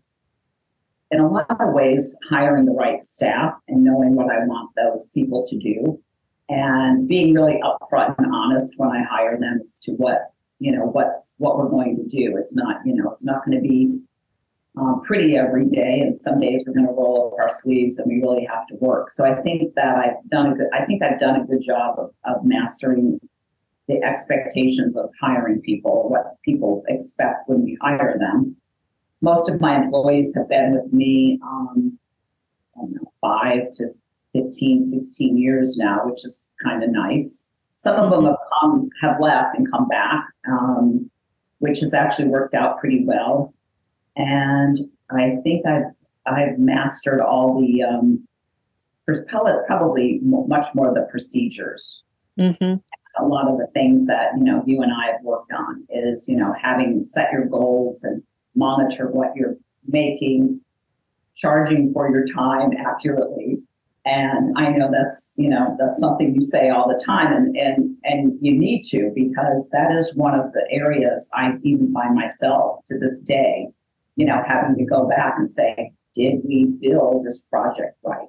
in 1.12 1.20
a 1.20 1.30
lot 1.30 1.52
of 1.52 1.74
ways 1.74 2.18
hiring 2.30 2.66
the 2.66 2.72
right 2.72 3.04
staff 3.04 3.54
and 3.68 3.84
knowing 3.84 4.16
what 4.16 4.32
I 4.32 4.46
want 4.46 4.72
those 4.76 5.10
people 5.14 5.46
to 5.48 5.58
do 5.58 6.02
and 6.50 7.08
being 7.08 7.34
really 7.34 7.62
upfront 7.62 8.16
and 8.18 8.34
honest 8.34 8.76
when 8.78 8.90
I 8.90 9.04
hire 9.04 9.38
them 9.38 9.60
as 9.64 9.80
to 9.82 9.92
what 9.92 10.32
you 10.60 10.72
know 10.72 10.86
what's 10.86 11.34
what 11.38 11.58
we're 11.58 11.70
going 11.70 11.98
to 11.98 12.04
do. 12.04 12.38
It's 12.38 12.56
not 12.56 12.78
you 12.86 12.96
know 12.96 13.12
it's 13.12 13.26
not 13.26 13.46
going 13.46 13.62
to 13.62 13.68
be 13.68 14.00
um, 14.78 15.02
pretty 15.04 15.36
every 15.38 15.68
day, 15.68 16.00
and 16.00 16.16
some 16.16 16.40
days 16.40 16.64
we're 16.66 16.74
going 16.74 16.88
to 16.88 16.94
roll 16.94 17.32
up 17.32 17.40
our 17.40 17.50
sleeves 17.52 18.00
and 18.00 18.12
we 18.12 18.22
really 18.22 18.46
have 18.46 18.66
to 18.68 18.76
work. 18.76 19.12
So 19.12 19.26
I 19.26 19.40
think 19.42 19.76
that 19.76 19.96
I've 19.96 20.30
done 20.30 20.54
a 20.54 20.56
good. 20.56 20.68
I 20.74 20.86
think 20.86 21.04
I've 21.04 21.20
done 21.20 21.42
a 21.42 21.46
good 21.46 21.62
job 21.62 22.00
of, 22.00 22.12
of 22.26 22.44
mastering 22.44 23.20
the 23.88 24.02
expectations 24.04 24.96
of 24.98 25.10
hiring 25.22 25.62
people, 25.62 26.10
what 26.10 26.42
people 26.44 26.84
expect 26.88 27.48
when 27.48 27.64
we 27.64 27.78
hire 27.82 28.18
them. 28.18 28.56
Most 29.22 29.50
of 29.50 29.62
my 29.62 29.76
employees 29.76 30.36
have 30.36 30.50
been 30.50 30.74
with 30.82 30.92
me, 30.92 31.40
um, 31.44 31.98
know, 32.76 33.12
five 33.22 33.72
to 33.74 33.90
15, 34.34 34.84
16 34.84 35.38
years 35.38 35.78
now, 35.78 36.00
which 36.06 36.26
is 36.26 36.48
kind 36.64 36.84
of 36.84 36.90
nice. 36.92 37.48
Some 37.78 38.00
of 38.00 38.12
them 38.12 38.26
have 38.26 38.38
come, 38.60 38.90
have 39.02 39.20
left 39.20 39.58
and 39.58 39.70
come 39.72 39.88
back, 39.88 40.26
um, 40.48 41.10
which 41.60 41.80
has 41.80 41.94
actually 41.94 42.30
worked 42.30 42.56
out 42.56 42.80
pretty 42.80 43.04
well. 43.06 43.54
And 44.16 44.78
I 45.10 45.38
think 45.44 45.66
I've 45.66 45.92
I've 46.26 46.58
mastered 46.58 47.20
all 47.20 47.60
the 47.60 47.84
um, 47.84 48.28
probably 49.68 50.20
much 50.24 50.68
more 50.74 50.88
of 50.88 50.96
the 50.96 51.08
procedures. 51.10 52.04
Mm-hmm. 52.40 52.76
A 53.24 53.28
lot 53.28 53.48
of 53.48 53.58
the 53.58 53.68
things 53.74 54.08
that 54.08 54.32
you 54.38 54.44
know 54.44 54.64
you 54.66 54.82
and 54.82 54.92
I 54.92 55.12
have 55.12 55.22
worked 55.24 55.52
on 55.52 55.86
is 55.90 56.28
you 56.28 56.38
know 56.38 56.54
having 56.60 57.02
set 57.02 57.32
your 57.32 57.46
goals 57.46 58.04
and 58.04 58.24
monitor 58.56 59.10
what 59.10 59.36
you're 59.36 59.58
making, 59.88 60.62
charging 61.36 61.92
for 61.94 62.10
your 62.10 62.26
time 62.26 62.72
accurately. 62.78 63.60
And 64.06 64.54
I 64.58 64.70
know 64.70 64.90
that's 64.92 65.34
you 65.38 65.50
know 65.50 65.78
that's 65.80 66.00
something 66.00 66.34
you 66.36 66.42
say 66.42 66.70
all 66.70 66.88
the 66.88 67.02
time, 67.04 67.32
and 67.32 67.56
and 67.56 67.96
and 68.04 68.38
you 68.42 68.58
need 68.58 68.84
to 68.86 69.12
because 69.16 69.70
that 69.72 69.96
is 69.96 70.16
one 70.16 70.38
of 70.38 70.52
the 70.54 70.66
areas 70.72 71.32
I 71.34 71.54
even 71.64 71.94
by 71.94 72.10
myself 72.10 72.84
to 72.88 72.98
this 72.98 73.22
day, 73.22 73.68
you 74.16 74.26
know, 74.26 74.42
having 74.46 74.78
to 74.78 74.86
go 74.86 75.08
back 75.08 75.36
and 75.38 75.50
say, 75.50 75.92
did 76.14 76.42
we 76.46 76.66
build 76.82 77.26
this 77.26 77.42
project 77.42 77.98
right? 78.04 78.28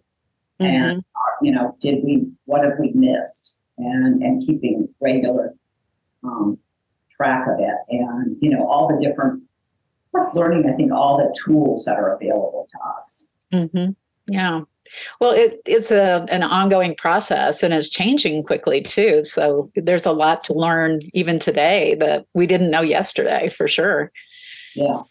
And 0.60 1.04
you 1.42 1.52
know, 1.52 1.76
did 1.80 2.04
we 2.04 2.26
what 2.44 2.64
have 2.64 2.78
we 2.78 2.92
missed? 2.94 3.58
And 3.76 4.22
and 4.22 4.40
keeping 4.40 4.88
regular 5.00 5.52
um, 6.22 6.58
track 7.10 7.46
of 7.48 7.58
it, 7.58 7.74
and 7.88 8.36
you 8.40 8.50
know, 8.50 8.66
all 8.68 8.88
the 8.88 9.04
different 9.04 9.42
plus 10.12 10.34
learning. 10.34 10.70
I 10.70 10.76
think 10.76 10.92
all 10.92 11.18
the 11.18 11.34
tools 11.44 11.84
that 11.86 11.98
are 11.98 12.14
available 12.14 12.66
to 12.70 12.78
us. 12.94 13.30
Mm-hmm. 13.52 13.90
Yeah. 14.32 14.60
Well, 15.20 15.32
it, 15.32 15.60
it's 15.66 15.90
a 15.90 16.24
an 16.30 16.44
ongoing 16.44 16.94
process 16.94 17.62
and 17.62 17.74
is 17.74 17.90
changing 17.90 18.44
quickly 18.44 18.80
too. 18.82 19.24
So 19.24 19.70
there's 19.74 20.06
a 20.06 20.12
lot 20.12 20.44
to 20.44 20.54
learn 20.54 21.00
even 21.12 21.38
today 21.38 21.96
that 21.96 22.26
we 22.32 22.46
didn't 22.46 22.70
know 22.70 22.82
yesterday 22.82 23.48
for 23.48 23.66
sure. 23.66 24.12
Yeah. 24.76 25.02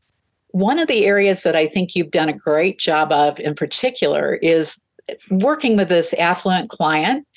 One 0.53 0.79
of 0.79 0.87
the 0.87 1.05
areas 1.05 1.43
that 1.43 1.55
I 1.55 1.67
think 1.67 1.95
you've 1.95 2.11
done 2.11 2.29
a 2.29 2.33
great 2.33 2.79
job 2.79 3.11
of 3.11 3.39
in 3.39 3.53
particular 3.53 4.35
is 4.35 4.81
working 5.29 5.75
with 5.75 5.89
this 5.89 6.13
affluent 6.13 6.69
client 6.69 7.27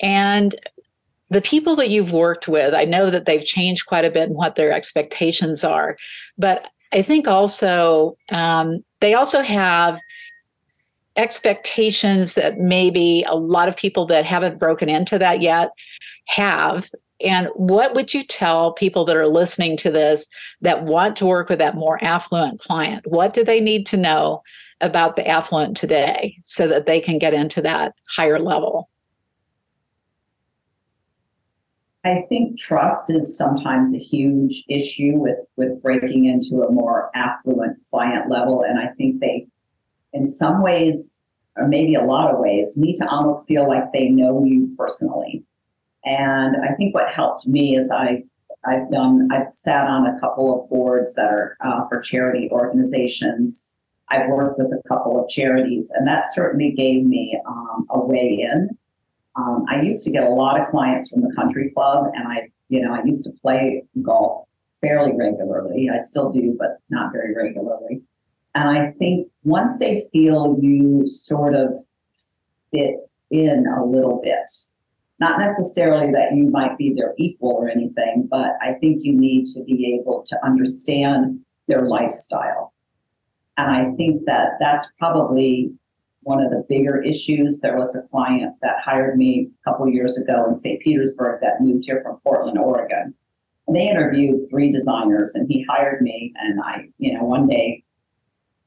and 0.00 0.54
the 1.30 1.40
people 1.40 1.74
that 1.76 1.90
you've 1.90 2.12
worked 2.12 2.46
with, 2.46 2.72
I 2.72 2.84
know 2.84 3.10
that 3.10 3.26
they've 3.26 3.44
changed 3.44 3.86
quite 3.86 4.04
a 4.04 4.10
bit 4.10 4.28
in 4.28 4.34
what 4.34 4.54
their 4.54 4.72
expectations 4.72 5.64
are, 5.64 5.96
but 6.38 6.66
I 6.92 7.02
think 7.02 7.26
also 7.26 8.16
um, 8.30 8.84
they 9.00 9.14
also 9.14 9.42
have 9.42 9.98
expectations 11.16 12.34
that 12.34 12.58
maybe 12.58 13.24
a 13.26 13.34
lot 13.34 13.68
of 13.68 13.76
people 13.76 14.06
that 14.06 14.24
haven't 14.24 14.58
broken 14.58 14.88
into 14.88 15.18
that 15.18 15.40
yet 15.40 15.70
have. 16.26 16.88
And 17.20 17.48
what 17.54 17.94
would 17.94 18.12
you 18.12 18.22
tell 18.22 18.72
people 18.72 19.04
that 19.06 19.16
are 19.16 19.26
listening 19.26 19.76
to 19.78 19.90
this 19.90 20.26
that 20.60 20.84
want 20.84 21.16
to 21.16 21.26
work 21.26 21.48
with 21.48 21.58
that 21.60 21.74
more 21.74 22.02
affluent 22.04 22.60
client? 22.60 23.06
What 23.06 23.32
do 23.32 23.42
they 23.42 23.60
need 23.60 23.86
to 23.86 23.96
know 23.96 24.42
about 24.80 25.16
the 25.16 25.26
affluent 25.26 25.76
today 25.76 26.36
so 26.44 26.68
that 26.68 26.84
they 26.84 27.00
can 27.00 27.18
get 27.18 27.32
into 27.32 27.62
that 27.62 27.94
higher 28.14 28.38
level? 28.38 28.90
I 32.04 32.22
think 32.28 32.58
trust 32.58 33.10
is 33.10 33.36
sometimes 33.36 33.92
a 33.94 33.98
huge 33.98 34.64
issue 34.68 35.14
with 35.14 35.38
with 35.56 35.82
breaking 35.82 36.26
into 36.26 36.62
a 36.62 36.70
more 36.70 37.10
affluent 37.16 37.78
client 37.90 38.30
level, 38.30 38.62
and 38.62 38.78
I 38.78 38.88
think 38.96 39.20
they, 39.20 39.48
in 40.12 40.24
some 40.24 40.62
ways, 40.62 41.16
or 41.56 41.66
maybe 41.66 41.94
a 41.94 42.04
lot 42.04 42.32
of 42.32 42.38
ways, 42.38 42.76
need 42.76 42.94
to 42.96 43.08
almost 43.08 43.48
feel 43.48 43.66
like 43.66 43.92
they 43.92 44.08
know 44.08 44.44
you 44.44 44.72
personally. 44.78 45.44
And 46.06 46.56
I 46.64 46.74
think 46.74 46.94
what 46.94 47.10
helped 47.10 47.46
me 47.46 47.76
is 47.76 47.90
I 47.90 48.24
I've 48.64 48.90
done 48.90 49.28
I've 49.30 49.52
sat 49.52 49.86
on 49.86 50.06
a 50.06 50.18
couple 50.18 50.62
of 50.62 50.70
boards 50.70 51.14
that 51.16 51.26
are 51.26 51.56
uh, 51.64 51.86
for 51.88 52.00
charity 52.00 52.48
organizations. 52.50 53.72
I've 54.08 54.28
worked 54.30 54.58
with 54.58 54.72
a 54.72 54.88
couple 54.88 55.22
of 55.22 55.28
charities, 55.28 55.92
and 55.94 56.06
that 56.06 56.32
certainly 56.32 56.70
gave 56.70 57.04
me 57.04 57.38
um, 57.46 57.86
a 57.90 57.98
way 57.98 58.48
in 58.50 58.76
um, 59.36 59.66
I 59.68 59.82
used 59.82 60.04
to 60.04 60.10
get 60.10 60.24
a 60.24 60.30
lot 60.30 60.58
of 60.58 60.66
clients 60.68 61.10
from 61.10 61.22
the 61.22 61.32
country 61.34 61.70
club, 61.70 62.06
and 62.14 62.26
I, 62.26 62.50
you 62.68 62.80
know, 62.80 62.94
I 62.94 63.02
used 63.04 63.24
to 63.24 63.32
play 63.42 63.84
golf 64.02 64.48
fairly 64.80 65.12
regularly. 65.16 65.90
I 65.92 65.98
still 65.98 66.32
do, 66.32 66.56
but 66.58 66.78
not 66.88 67.12
very 67.12 67.34
regularly. 67.34 68.02
And 68.54 68.70
I 68.70 68.92
think 68.92 69.28
once 69.44 69.78
they 69.78 70.08
feel 70.12 70.56
you 70.60 71.06
sort 71.06 71.54
of 71.54 71.84
fit 72.72 72.96
in 73.30 73.66
a 73.66 73.84
little 73.84 74.20
bit, 74.22 74.50
not 75.18 75.38
necessarily 75.38 76.12
that 76.12 76.34
you 76.34 76.50
might 76.50 76.76
be 76.76 76.92
their 76.94 77.14
equal 77.18 77.52
or 77.52 77.68
anything, 77.68 78.28
but 78.30 78.50
I 78.60 78.74
think 78.80 79.02
you 79.02 79.14
need 79.14 79.46
to 79.48 79.64
be 79.64 79.98
able 79.98 80.24
to 80.26 80.44
understand 80.44 81.40
their 81.68 81.82
lifestyle. 81.82 82.74
And 83.56 83.70
I 83.70 83.96
think 83.96 84.26
that 84.26 84.58
that's 84.60 84.92
probably 84.98 85.72
one 86.20 86.42
of 86.42 86.50
the 86.50 86.64
bigger 86.68 87.02
issues. 87.02 87.60
There 87.60 87.78
was 87.78 87.96
a 87.96 88.06
client 88.08 88.56
that 88.60 88.80
hired 88.80 89.16
me 89.16 89.48
a 89.64 89.70
couple 89.70 89.88
years 89.88 90.18
ago 90.18 90.44
in 90.46 90.54
St. 90.54 90.80
Petersburg 90.80 91.40
that 91.40 91.60
moved 91.60 91.84
here 91.86 92.02
from 92.02 92.18
Portland, 92.22 92.58
Oregon. 92.58 93.14
And 93.66 93.76
they 93.76 93.88
interviewed 93.88 94.40
three 94.50 94.70
designers 94.70 95.34
and 95.34 95.50
he 95.50 95.64
hired 95.68 96.02
me. 96.02 96.32
And 96.36 96.60
I, 96.60 96.88
you 96.98 97.14
know, 97.14 97.24
one 97.24 97.46
day 97.46 97.84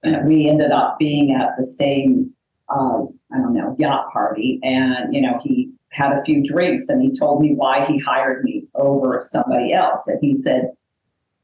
we 0.24 0.50
ended 0.50 0.72
up 0.72 0.98
being 0.98 1.36
at 1.36 1.56
the 1.58 1.64
same, 1.64 2.34
um, 2.70 3.10
I 3.32 3.38
don't 3.38 3.54
know, 3.54 3.76
yacht 3.78 4.12
party. 4.12 4.60
And, 4.64 5.14
you 5.14 5.22
know, 5.22 5.40
he 5.44 5.72
had 5.92 6.12
a 6.12 6.24
few 6.24 6.44
drinks 6.44 6.90
and 6.90 7.02
he 7.02 7.18
told 7.18 7.42
me 7.42 7.54
why 7.54 7.86
he 7.86 7.98
hired 8.00 8.44
me 8.44 8.68
over 8.76 9.20
somebody 9.22 9.74
else. 9.74 10.08
And 10.08 10.20
he 10.22 10.34
said, 10.34 10.72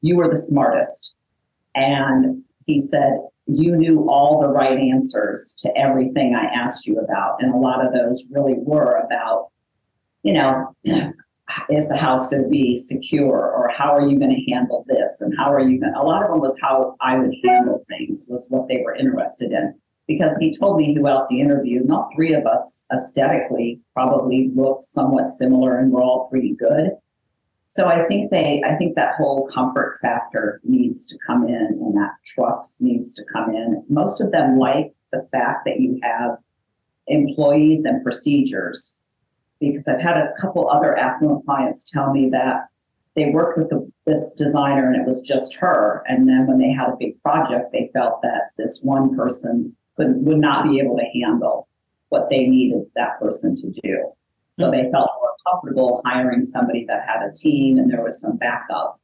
You 0.01 0.17
were 0.17 0.29
the 0.29 0.37
smartest. 0.37 1.13
And 1.73 2.43
he 2.65 2.79
said, 2.79 3.19
you 3.47 3.75
knew 3.75 4.09
all 4.09 4.41
the 4.41 4.47
right 4.47 4.77
answers 4.79 5.55
to 5.61 5.77
everything 5.77 6.35
I 6.35 6.45
asked 6.45 6.87
you 6.87 6.99
about. 6.99 7.37
And 7.39 7.53
a 7.53 7.57
lot 7.57 7.85
of 7.85 7.93
those 7.93 8.25
really 8.31 8.55
were 8.57 8.97
about, 8.97 9.49
you 10.23 10.33
know, 10.33 10.75
is 11.69 11.89
the 11.89 11.97
house 11.97 12.29
going 12.29 12.41
to 12.41 12.49
be 12.49 12.75
secure 12.75 13.51
or 13.51 13.69
how 13.69 13.95
are 13.95 14.07
you 14.07 14.17
going 14.17 14.33
to 14.35 14.51
handle 14.51 14.83
this 14.87 15.21
and 15.21 15.37
how 15.37 15.53
are 15.53 15.59
you 15.59 15.79
going 15.79 15.93
to, 15.93 15.99
a 15.99 16.01
lot 16.01 16.23
of 16.23 16.29
them 16.29 16.39
was 16.39 16.59
how 16.59 16.95
I 17.01 17.19
would 17.19 17.35
handle 17.43 17.85
things 17.87 18.25
was 18.29 18.47
what 18.49 18.67
they 18.67 18.81
were 18.83 18.95
interested 18.95 19.51
in 19.51 19.75
because 20.07 20.37
he 20.39 20.55
told 20.57 20.77
me 20.77 20.93
who 20.93 21.07
else 21.07 21.27
he 21.29 21.41
interviewed 21.41 21.87
Not 21.87 22.09
three 22.15 22.33
of 22.33 22.45
us 22.45 22.85
aesthetically 22.93 23.81
probably 23.93 24.51
looked 24.55 24.83
somewhat 24.83 25.29
similar 25.29 25.77
and 25.77 25.91
we're 25.91 26.03
all 26.03 26.27
pretty 26.29 26.55
good 26.55 26.91
so 27.75 27.89
I 27.89 28.07
think 28.07 28.31
they, 28.31 28.63
I 28.65 28.77
think 28.77 28.95
that 28.95 29.15
whole 29.15 29.49
comfort 29.53 29.99
factor 30.01 30.61
needs 30.63 31.05
to 31.07 31.17
come 31.27 31.45
in 31.45 31.55
and 31.55 31.93
that 31.97 32.11
trust 32.25 32.77
needs 32.79 33.13
to 33.15 33.25
come 33.25 33.53
in. 33.53 33.83
Most 33.89 34.21
of 34.21 34.31
them 34.31 34.57
like 34.57 34.93
the 35.11 35.27
fact 35.29 35.65
that 35.65 35.81
you 35.81 35.99
have 36.01 36.37
employees 37.07 37.83
and 37.83 38.01
procedures 38.01 38.97
because 39.59 39.89
I've 39.89 39.99
had 39.99 40.15
a 40.15 40.31
couple 40.39 40.69
other 40.69 40.97
affluent 40.97 41.45
clients 41.45 41.91
tell 41.91 42.13
me 42.13 42.29
that 42.29 42.67
they 43.17 43.31
worked 43.31 43.57
with 43.57 43.69
the, 43.69 43.91
this 44.05 44.33
designer 44.35 44.87
and 44.87 44.95
it 44.95 45.05
was 45.05 45.21
just 45.21 45.57
her. 45.57 46.01
And 46.07 46.29
then 46.29 46.47
when 46.47 46.59
they 46.59 46.71
had 46.71 46.87
a 46.87 46.97
big 46.97 47.21
project, 47.23 47.73
they 47.73 47.89
felt 47.91 48.21
that 48.21 48.51
this 48.57 48.83
one 48.83 49.17
person 49.17 49.75
could, 49.97 50.25
would 50.25 50.37
not 50.37 50.65
be 50.65 50.79
able 50.79 50.97
to 50.97 51.05
handle 51.19 51.67
what 52.09 52.29
they 52.29 52.47
needed 52.47 52.83
that 52.95 53.19
person 53.19 53.55
to 53.55 53.69
do. 53.83 54.11
So 54.53 54.71
they 54.71 54.89
felt 54.91 55.09
more 55.19 55.33
comfortable 55.49 56.01
hiring 56.05 56.43
somebody 56.43 56.85
that 56.85 57.05
had 57.07 57.27
a 57.27 57.33
team 57.33 57.77
and 57.77 57.91
there 57.91 58.03
was 58.03 58.21
some 58.21 58.37
backup. 58.37 58.99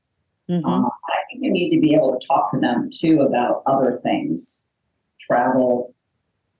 Mm-hmm. 0.50 0.66
Uh, 0.66 0.88
I 0.88 1.18
think 1.30 1.44
you 1.44 1.52
need 1.52 1.74
to 1.76 1.82
be 1.82 1.94
able 1.94 2.18
to 2.18 2.26
talk 2.26 2.52
to 2.52 2.60
them 2.60 2.90
too 2.94 3.22
about 3.22 3.64
other 3.66 4.00
things, 4.02 4.64
travel, 5.20 5.94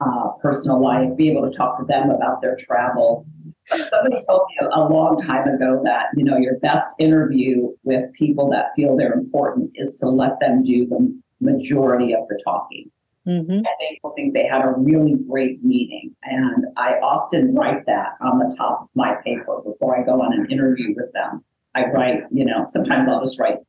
uh, 0.02 0.30
personal 0.42 0.82
life, 0.82 1.16
be 1.16 1.32
able 1.32 1.50
to 1.50 1.56
talk 1.56 1.80
to 1.80 1.86
them 1.86 2.10
about 2.10 2.42
their 2.42 2.58
travel. 2.58 3.26
But 3.70 3.88
somebody 3.90 4.18
told 4.28 4.42
me 4.50 4.68
a, 4.68 4.80
a 4.80 4.84
long 4.90 5.18
time 5.18 5.48
ago 5.48 5.82
that, 5.86 6.08
you 6.18 6.26
know, 6.26 6.38
your 6.38 6.60
best 6.60 6.96
interview 7.00 7.70
with 7.84 8.12
people 8.14 8.50
that 8.50 8.68
feel 8.76 8.98
they're 8.98 9.14
important 9.14 9.72
is 9.76 9.96
to 10.02 10.10
let 10.10 10.40
them 10.42 10.64
do 10.64 10.86
the 10.86 11.22
majority 11.40 12.14
of 12.14 12.28
the 12.28 12.40
talking. 12.44 12.92
Mm-hmm. 13.28 13.52
And 13.52 13.68
people 13.90 14.14
think 14.16 14.34
they 14.34 14.48
had 14.48 14.66
a 14.66 14.74
really 14.78 15.16
great 15.28 15.64
meeting. 15.64 16.16
And 16.24 16.66
I 16.78 16.94
often 16.96 17.54
write 17.54 17.86
that 17.86 18.16
on 18.22 18.40
the 18.40 18.56
top 18.58 18.84
of 18.84 18.90
my 18.96 19.16
paper 19.24 19.62
before 19.64 20.00
I 20.00 20.04
go 20.04 20.22
on 20.22 20.34
an 20.34 20.52
interview 20.52 20.96
with 20.96 21.12
them. 21.14 21.44
I 21.76 21.86
write, 21.86 22.24
you 22.32 22.46
know, 22.46 22.64
sometimes 22.66 23.08
I'll 23.08 23.22
just 23.22 23.40
write, 23.40 23.60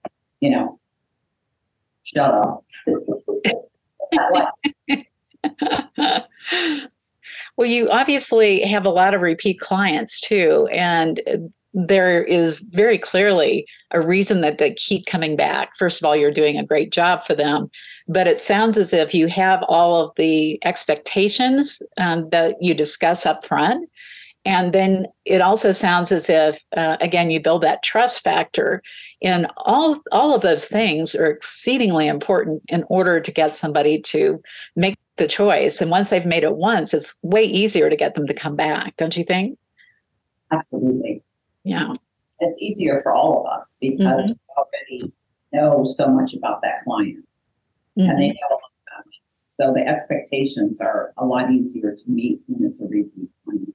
you 0.40 0.50
know, 0.50 0.78
shut 2.02 2.34
up. 2.34 2.64
well, 7.56 7.68
you 7.68 7.90
obviously 7.90 8.62
have 8.62 8.86
a 8.86 8.90
lot 8.90 9.14
of 9.14 9.20
repeat 9.20 9.60
clients 9.60 10.20
too. 10.20 10.66
And 10.72 11.20
there 11.74 12.22
is 12.22 12.60
very 12.60 12.98
clearly 12.98 13.66
a 13.92 14.00
reason 14.00 14.40
that 14.42 14.58
they 14.58 14.74
keep 14.74 15.06
coming 15.06 15.36
back. 15.36 15.74
First 15.76 16.00
of 16.00 16.06
all, 16.06 16.14
you're 16.14 16.30
doing 16.30 16.58
a 16.58 16.66
great 16.66 16.92
job 16.92 17.24
for 17.24 17.34
them, 17.34 17.70
but 18.08 18.26
it 18.26 18.38
sounds 18.38 18.76
as 18.76 18.92
if 18.92 19.14
you 19.14 19.26
have 19.28 19.62
all 19.68 20.04
of 20.04 20.12
the 20.16 20.58
expectations 20.64 21.80
um, 21.96 22.28
that 22.30 22.56
you 22.60 22.74
discuss 22.74 23.24
up 23.24 23.44
front. 23.46 23.88
And 24.44 24.72
then 24.72 25.06
it 25.24 25.40
also 25.40 25.70
sounds 25.70 26.10
as 26.10 26.28
if, 26.28 26.60
uh, 26.76 26.96
again, 27.00 27.30
you 27.30 27.40
build 27.40 27.62
that 27.62 27.84
trust 27.84 28.24
factor. 28.24 28.82
And 29.22 29.46
all, 29.58 30.00
all 30.10 30.34
of 30.34 30.42
those 30.42 30.66
things 30.66 31.14
are 31.14 31.30
exceedingly 31.30 32.08
important 32.08 32.62
in 32.68 32.84
order 32.88 33.20
to 33.20 33.30
get 33.30 33.56
somebody 33.56 34.00
to 34.00 34.42
make 34.74 34.98
the 35.16 35.28
choice. 35.28 35.80
And 35.80 35.92
once 35.92 36.10
they've 36.10 36.26
made 36.26 36.42
it 36.42 36.56
once, 36.56 36.92
it's 36.92 37.14
way 37.22 37.44
easier 37.44 37.88
to 37.88 37.96
get 37.96 38.14
them 38.14 38.26
to 38.26 38.34
come 38.34 38.56
back, 38.56 38.96
don't 38.96 39.16
you 39.16 39.24
think? 39.24 39.58
Absolutely. 40.50 41.22
Yeah. 41.64 41.94
It's 42.40 42.60
easier 42.60 43.00
for 43.02 43.12
all 43.12 43.40
of 43.40 43.46
us 43.52 43.78
because 43.80 44.32
mm-hmm. 44.32 45.00
we 45.00 45.02
already 45.02 45.12
know 45.52 45.84
so 45.96 46.08
much 46.08 46.34
about 46.34 46.60
that 46.62 46.78
client 46.84 47.24
mm-hmm. 47.98 48.08
and 48.08 48.18
they 48.18 48.28
know 48.28 48.56
about 48.56 49.06
it. 49.06 49.22
So 49.28 49.72
the 49.72 49.86
expectations 49.86 50.80
are 50.80 51.12
a 51.16 51.24
lot 51.24 51.50
easier 51.50 51.94
to 51.94 52.10
meet 52.10 52.40
when 52.46 52.68
it's 52.68 52.82
a 52.82 52.88
repeat 52.88 53.28
client. 53.44 53.74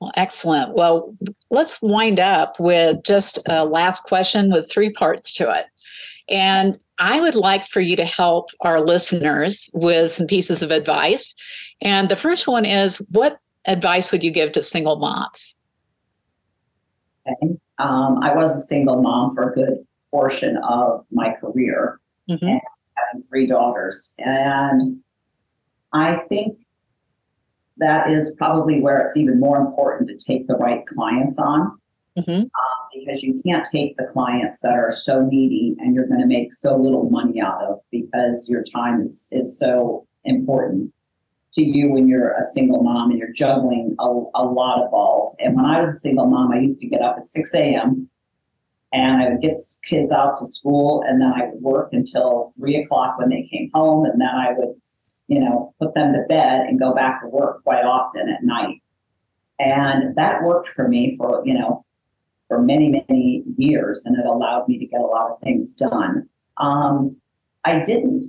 Well, 0.00 0.12
excellent. 0.16 0.74
Well, 0.74 1.14
let's 1.50 1.80
wind 1.80 2.20
up 2.20 2.58
with 2.58 3.04
just 3.04 3.38
a 3.48 3.64
last 3.64 4.02
question 4.02 4.50
with 4.50 4.70
three 4.70 4.92
parts 4.92 5.32
to 5.34 5.50
it. 5.50 5.66
And 6.28 6.78
I 6.98 7.20
would 7.20 7.34
like 7.34 7.66
for 7.66 7.80
you 7.80 7.96
to 7.96 8.04
help 8.04 8.50
our 8.60 8.80
listeners 8.80 9.68
with 9.74 10.10
some 10.12 10.26
pieces 10.26 10.62
of 10.62 10.70
advice. 10.70 11.34
And 11.80 12.08
the 12.08 12.16
first 12.16 12.46
one 12.46 12.64
is 12.64 12.98
what 13.10 13.38
advice 13.66 14.12
would 14.12 14.22
you 14.22 14.30
give 14.30 14.52
to 14.52 14.62
single 14.62 14.96
moms? 14.96 15.53
Okay. 17.28 17.56
Um, 17.78 18.22
I 18.22 18.34
was 18.34 18.54
a 18.54 18.60
single 18.60 19.02
mom 19.02 19.34
for 19.34 19.50
a 19.50 19.54
good 19.54 19.86
portion 20.10 20.56
of 20.58 21.04
my 21.10 21.32
career 21.40 22.00
mm-hmm. 22.30 22.44
and 22.44 22.60
having 22.96 23.26
three 23.28 23.46
daughters. 23.46 24.14
And 24.18 25.00
I 25.92 26.16
think 26.28 26.58
that 27.78 28.10
is 28.10 28.36
probably 28.38 28.80
where 28.80 29.00
it's 29.00 29.16
even 29.16 29.40
more 29.40 29.58
important 29.58 30.08
to 30.08 30.16
take 30.16 30.46
the 30.46 30.54
right 30.54 30.86
clients 30.86 31.38
on. 31.38 31.78
Mm-hmm. 32.16 32.42
Um, 32.42 32.48
because 32.94 33.22
you 33.24 33.40
can't 33.44 33.66
take 33.70 33.96
the 33.96 34.04
clients 34.12 34.60
that 34.60 34.74
are 34.74 34.92
so 34.92 35.22
needy 35.22 35.74
and 35.80 35.94
you're 35.94 36.06
going 36.06 36.20
to 36.20 36.26
make 36.26 36.52
so 36.52 36.76
little 36.76 37.10
money 37.10 37.40
out 37.40 37.60
of 37.62 37.80
because 37.90 38.48
your 38.48 38.64
time 38.72 39.00
is, 39.00 39.28
is 39.32 39.58
so 39.58 40.06
important 40.24 40.92
to 41.54 41.62
you 41.62 41.90
when 41.90 42.08
you're 42.08 42.32
a 42.32 42.42
single 42.42 42.82
mom 42.82 43.10
and 43.10 43.18
you're 43.18 43.32
juggling 43.32 43.94
a, 44.00 44.04
a 44.04 44.44
lot 44.44 44.82
of 44.82 44.90
balls. 44.90 45.36
And 45.40 45.54
when 45.54 45.64
I 45.64 45.80
was 45.80 45.90
a 45.90 45.98
single 45.98 46.26
mom, 46.26 46.52
I 46.52 46.60
used 46.60 46.80
to 46.80 46.88
get 46.88 47.00
up 47.00 47.16
at 47.18 47.26
6 47.26 47.54
a.m. 47.54 48.08
and 48.92 49.22
I 49.22 49.28
would 49.28 49.40
get 49.40 49.60
kids 49.84 50.12
out 50.12 50.36
to 50.38 50.46
school 50.46 51.04
and 51.06 51.20
then 51.20 51.32
I 51.32 51.46
would 51.46 51.62
work 51.62 51.90
until 51.92 52.52
three 52.56 52.76
o'clock 52.76 53.18
when 53.18 53.28
they 53.28 53.42
came 53.42 53.70
home. 53.72 54.04
And 54.04 54.20
then 54.20 54.28
I 54.28 54.52
would, 54.56 54.74
you 55.28 55.40
know, 55.40 55.74
put 55.80 55.94
them 55.94 56.12
to 56.12 56.24
bed 56.28 56.62
and 56.62 56.78
go 56.78 56.94
back 56.94 57.22
to 57.22 57.28
work 57.28 57.62
quite 57.62 57.84
often 57.84 58.28
at 58.28 58.42
night. 58.42 58.82
And 59.58 60.16
that 60.16 60.42
worked 60.42 60.70
for 60.70 60.88
me 60.88 61.16
for, 61.16 61.42
you 61.46 61.54
know, 61.54 61.84
for 62.48 62.60
many, 62.60 62.88
many 63.08 63.42
years, 63.56 64.04
and 64.06 64.18
it 64.18 64.26
allowed 64.26 64.68
me 64.68 64.78
to 64.78 64.86
get 64.86 65.00
a 65.00 65.04
lot 65.04 65.30
of 65.30 65.40
things 65.40 65.74
done. 65.74 66.28
Um, 66.58 67.16
I 67.64 67.82
didn't. 67.82 68.26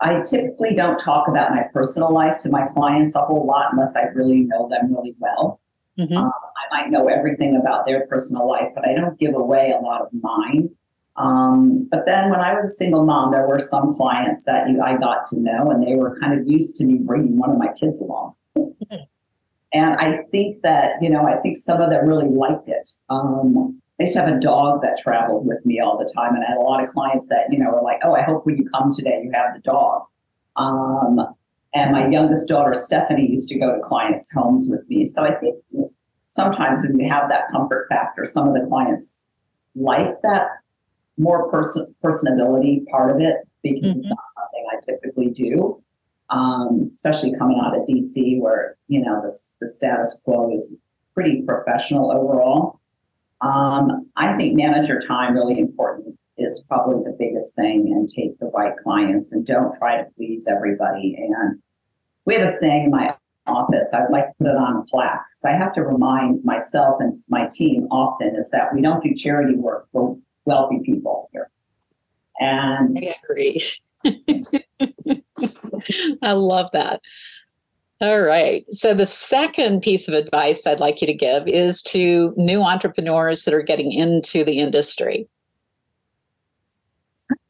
I 0.00 0.20
typically 0.22 0.74
don't 0.74 0.98
talk 0.98 1.26
about 1.28 1.52
my 1.52 1.62
personal 1.72 2.12
life 2.12 2.38
to 2.38 2.50
my 2.50 2.66
clients 2.66 3.16
a 3.16 3.20
whole 3.20 3.46
lot 3.46 3.72
unless 3.72 3.96
I 3.96 4.02
really 4.14 4.42
know 4.42 4.68
them 4.68 4.94
really 4.94 5.16
well. 5.18 5.60
Mm-hmm. 5.98 6.16
Um, 6.16 6.30
I 6.30 6.80
might 6.80 6.90
know 6.90 7.08
everything 7.08 7.56
about 7.56 7.86
their 7.86 8.06
personal 8.06 8.46
life, 8.46 8.68
but 8.74 8.86
I 8.86 8.94
don't 8.94 9.18
give 9.18 9.34
away 9.34 9.72
a 9.78 9.82
lot 9.82 10.02
of 10.02 10.08
mine. 10.12 10.70
Um, 11.16 11.88
but 11.90 12.04
then 12.04 12.28
when 12.30 12.40
I 12.40 12.52
was 12.52 12.66
a 12.66 12.68
single 12.68 13.04
mom, 13.06 13.32
there 13.32 13.48
were 13.48 13.58
some 13.58 13.94
clients 13.94 14.44
that 14.44 14.68
you, 14.68 14.82
I 14.82 14.98
got 14.98 15.24
to 15.26 15.40
know, 15.40 15.70
and 15.70 15.82
they 15.82 15.94
were 15.94 16.18
kind 16.20 16.38
of 16.38 16.46
used 16.46 16.76
to 16.76 16.84
me 16.84 16.98
bringing 16.98 17.38
one 17.38 17.50
of 17.50 17.56
my 17.56 17.72
kids 17.72 18.02
along. 18.02 18.34
Mm-hmm. 18.58 18.96
And 19.72 19.96
I 19.96 20.22
think 20.30 20.62
that, 20.62 21.02
you 21.02 21.08
know, 21.08 21.26
I 21.26 21.36
think 21.36 21.56
some 21.56 21.80
of 21.80 21.90
them 21.90 22.06
really 22.06 22.28
liked 22.28 22.68
it. 22.68 22.88
Um, 23.08 23.80
I 23.98 24.04
used 24.04 24.14
to 24.14 24.20
have 24.20 24.34
a 24.34 24.38
dog 24.38 24.82
that 24.82 24.98
traveled 25.02 25.46
with 25.46 25.64
me 25.64 25.80
all 25.80 25.98
the 25.98 26.10
time. 26.14 26.34
And 26.34 26.44
I 26.44 26.48
had 26.48 26.58
a 26.58 26.60
lot 26.60 26.82
of 26.82 26.90
clients 26.90 27.28
that, 27.28 27.46
you 27.50 27.58
know, 27.58 27.70
were 27.70 27.82
like, 27.82 28.00
oh, 28.04 28.14
I 28.14 28.22
hope 28.22 28.44
when 28.44 28.56
you 28.56 28.68
come 28.68 28.92
today, 28.92 29.22
you 29.24 29.30
have 29.32 29.54
the 29.54 29.60
dog. 29.60 30.02
Um, 30.56 31.20
and 31.74 31.92
my 31.92 32.08
youngest 32.08 32.48
daughter, 32.48 32.74
Stephanie, 32.74 33.30
used 33.30 33.48
to 33.50 33.58
go 33.58 33.74
to 33.74 33.80
clients' 33.80 34.32
homes 34.32 34.68
with 34.70 34.86
me. 34.88 35.04
So 35.04 35.24
I 35.24 35.34
think 35.34 35.56
sometimes 36.28 36.82
when 36.82 36.98
you 36.98 37.08
have 37.08 37.28
that 37.30 37.48
comfort 37.50 37.86
factor, 37.88 38.26
some 38.26 38.48
of 38.48 38.54
the 38.54 38.66
clients 38.68 39.22
like 39.74 40.20
that 40.22 40.48
more 41.18 41.50
person 41.50 41.94
personability 42.04 42.86
part 42.88 43.10
of 43.10 43.20
it 43.20 43.36
because 43.62 43.80
mm-hmm. 43.80 43.98
it's 43.98 44.08
not 44.08 44.18
something 44.36 44.66
I 44.70 44.76
typically 44.84 45.30
do 45.30 45.82
um, 46.30 46.90
especially 46.94 47.34
coming 47.38 47.60
out 47.64 47.76
of 47.76 47.86
DC, 47.86 48.40
where 48.40 48.76
you 48.88 49.00
know 49.00 49.20
the, 49.22 49.34
the 49.60 49.66
status 49.66 50.20
quo 50.24 50.52
is 50.52 50.76
pretty 51.14 51.42
professional 51.42 52.10
overall. 52.10 52.80
Um, 53.40 54.10
I 54.16 54.36
think 54.36 54.56
manage 54.56 54.88
your 54.88 55.02
time 55.02 55.34
really 55.34 55.58
important 55.58 56.18
is 56.38 56.62
probably 56.68 57.02
the 57.04 57.16
biggest 57.18 57.54
thing, 57.54 57.92
and 57.92 58.08
take 58.08 58.38
the 58.38 58.46
right 58.46 58.74
clients, 58.82 59.32
and 59.32 59.46
don't 59.46 59.76
try 59.76 59.96
to 59.96 60.06
please 60.16 60.46
everybody. 60.46 61.16
And 61.18 61.60
we 62.26 62.34
have 62.34 62.42
a 62.42 62.52
saying 62.52 62.84
in 62.84 62.90
my 62.90 63.14
office. 63.46 63.92
I'd 63.94 64.10
like 64.10 64.26
to 64.26 64.34
put 64.38 64.48
it 64.48 64.56
on 64.56 64.76
a 64.76 64.82
plaque 64.84 65.24
because 65.30 65.44
I 65.44 65.56
have 65.56 65.72
to 65.74 65.82
remind 65.82 66.44
myself 66.44 66.96
and 67.00 67.14
my 67.28 67.48
team 67.50 67.86
often 67.90 68.36
is 68.36 68.50
that 68.50 68.74
we 68.74 68.82
don't 68.82 69.02
do 69.02 69.14
charity 69.14 69.56
work 69.56 69.88
for 69.92 70.18
wealthy 70.44 70.80
people 70.84 71.30
here. 71.32 71.50
And 72.38 72.98
I 72.98 73.14
agree. 73.22 73.62
I 76.22 76.32
love 76.32 76.70
that. 76.72 77.00
All 78.00 78.20
right. 78.20 78.66
So, 78.70 78.92
the 78.92 79.06
second 79.06 79.80
piece 79.80 80.06
of 80.06 80.12
advice 80.12 80.66
I'd 80.66 80.80
like 80.80 81.00
you 81.00 81.06
to 81.06 81.14
give 81.14 81.48
is 81.48 81.80
to 81.82 82.34
new 82.36 82.62
entrepreneurs 82.62 83.44
that 83.44 83.54
are 83.54 83.62
getting 83.62 83.92
into 83.92 84.44
the 84.44 84.58
industry. 84.58 85.28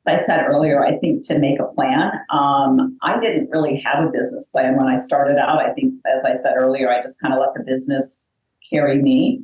I 0.07 0.17
said 0.17 0.45
earlier, 0.47 0.85
I 0.85 0.99
think 0.99 1.27
to 1.27 1.39
make 1.39 1.59
a 1.59 1.65
plan. 1.65 2.13
Um, 2.31 2.97
I 3.03 3.19
didn't 3.19 3.51
really 3.51 3.83
have 3.85 4.05
a 4.05 4.09
business 4.09 4.49
plan 4.49 4.77
when 4.77 4.87
I 4.87 4.95
started 4.95 5.37
out. 5.37 5.59
I 5.59 5.73
think, 5.73 5.95
as 6.15 6.25
I 6.25 6.35
said 6.35 6.55
earlier, 6.57 6.93
I 6.93 7.01
just 7.01 7.21
kind 7.21 7.35
of 7.35 7.41
let 7.41 7.55
the 7.55 7.65
business 7.65 8.25
carry 8.71 9.03
me. 9.03 9.43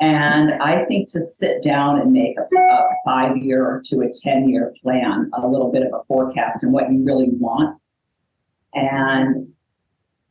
And 0.00 0.60
I 0.60 0.84
think 0.86 1.08
to 1.12 1.20
sit 1.20 1.62
down 1.62 2.00
and 2.00 2.12
make 2.12 2.36
a, 2.36 2.56
a 2.56 2.88
five 3.04 3.36
year 3.36 3.80
to 3.86 4.00
a 4.00 4.10
10 4.12 4.48
year 4.48 4.74
plan, 4.82 5.30
a 5.32 5.46
little 5.46 5.70
bit 5.70 5.82
of 5.82 5.92
a 5.92 6.02
forecast 6.08 6.64
and 6.64 6.72
what 6.72 6.90
you 6.90 7.04
really 7.04 7.28
want. 7.30 7.80
And 8.74 9.53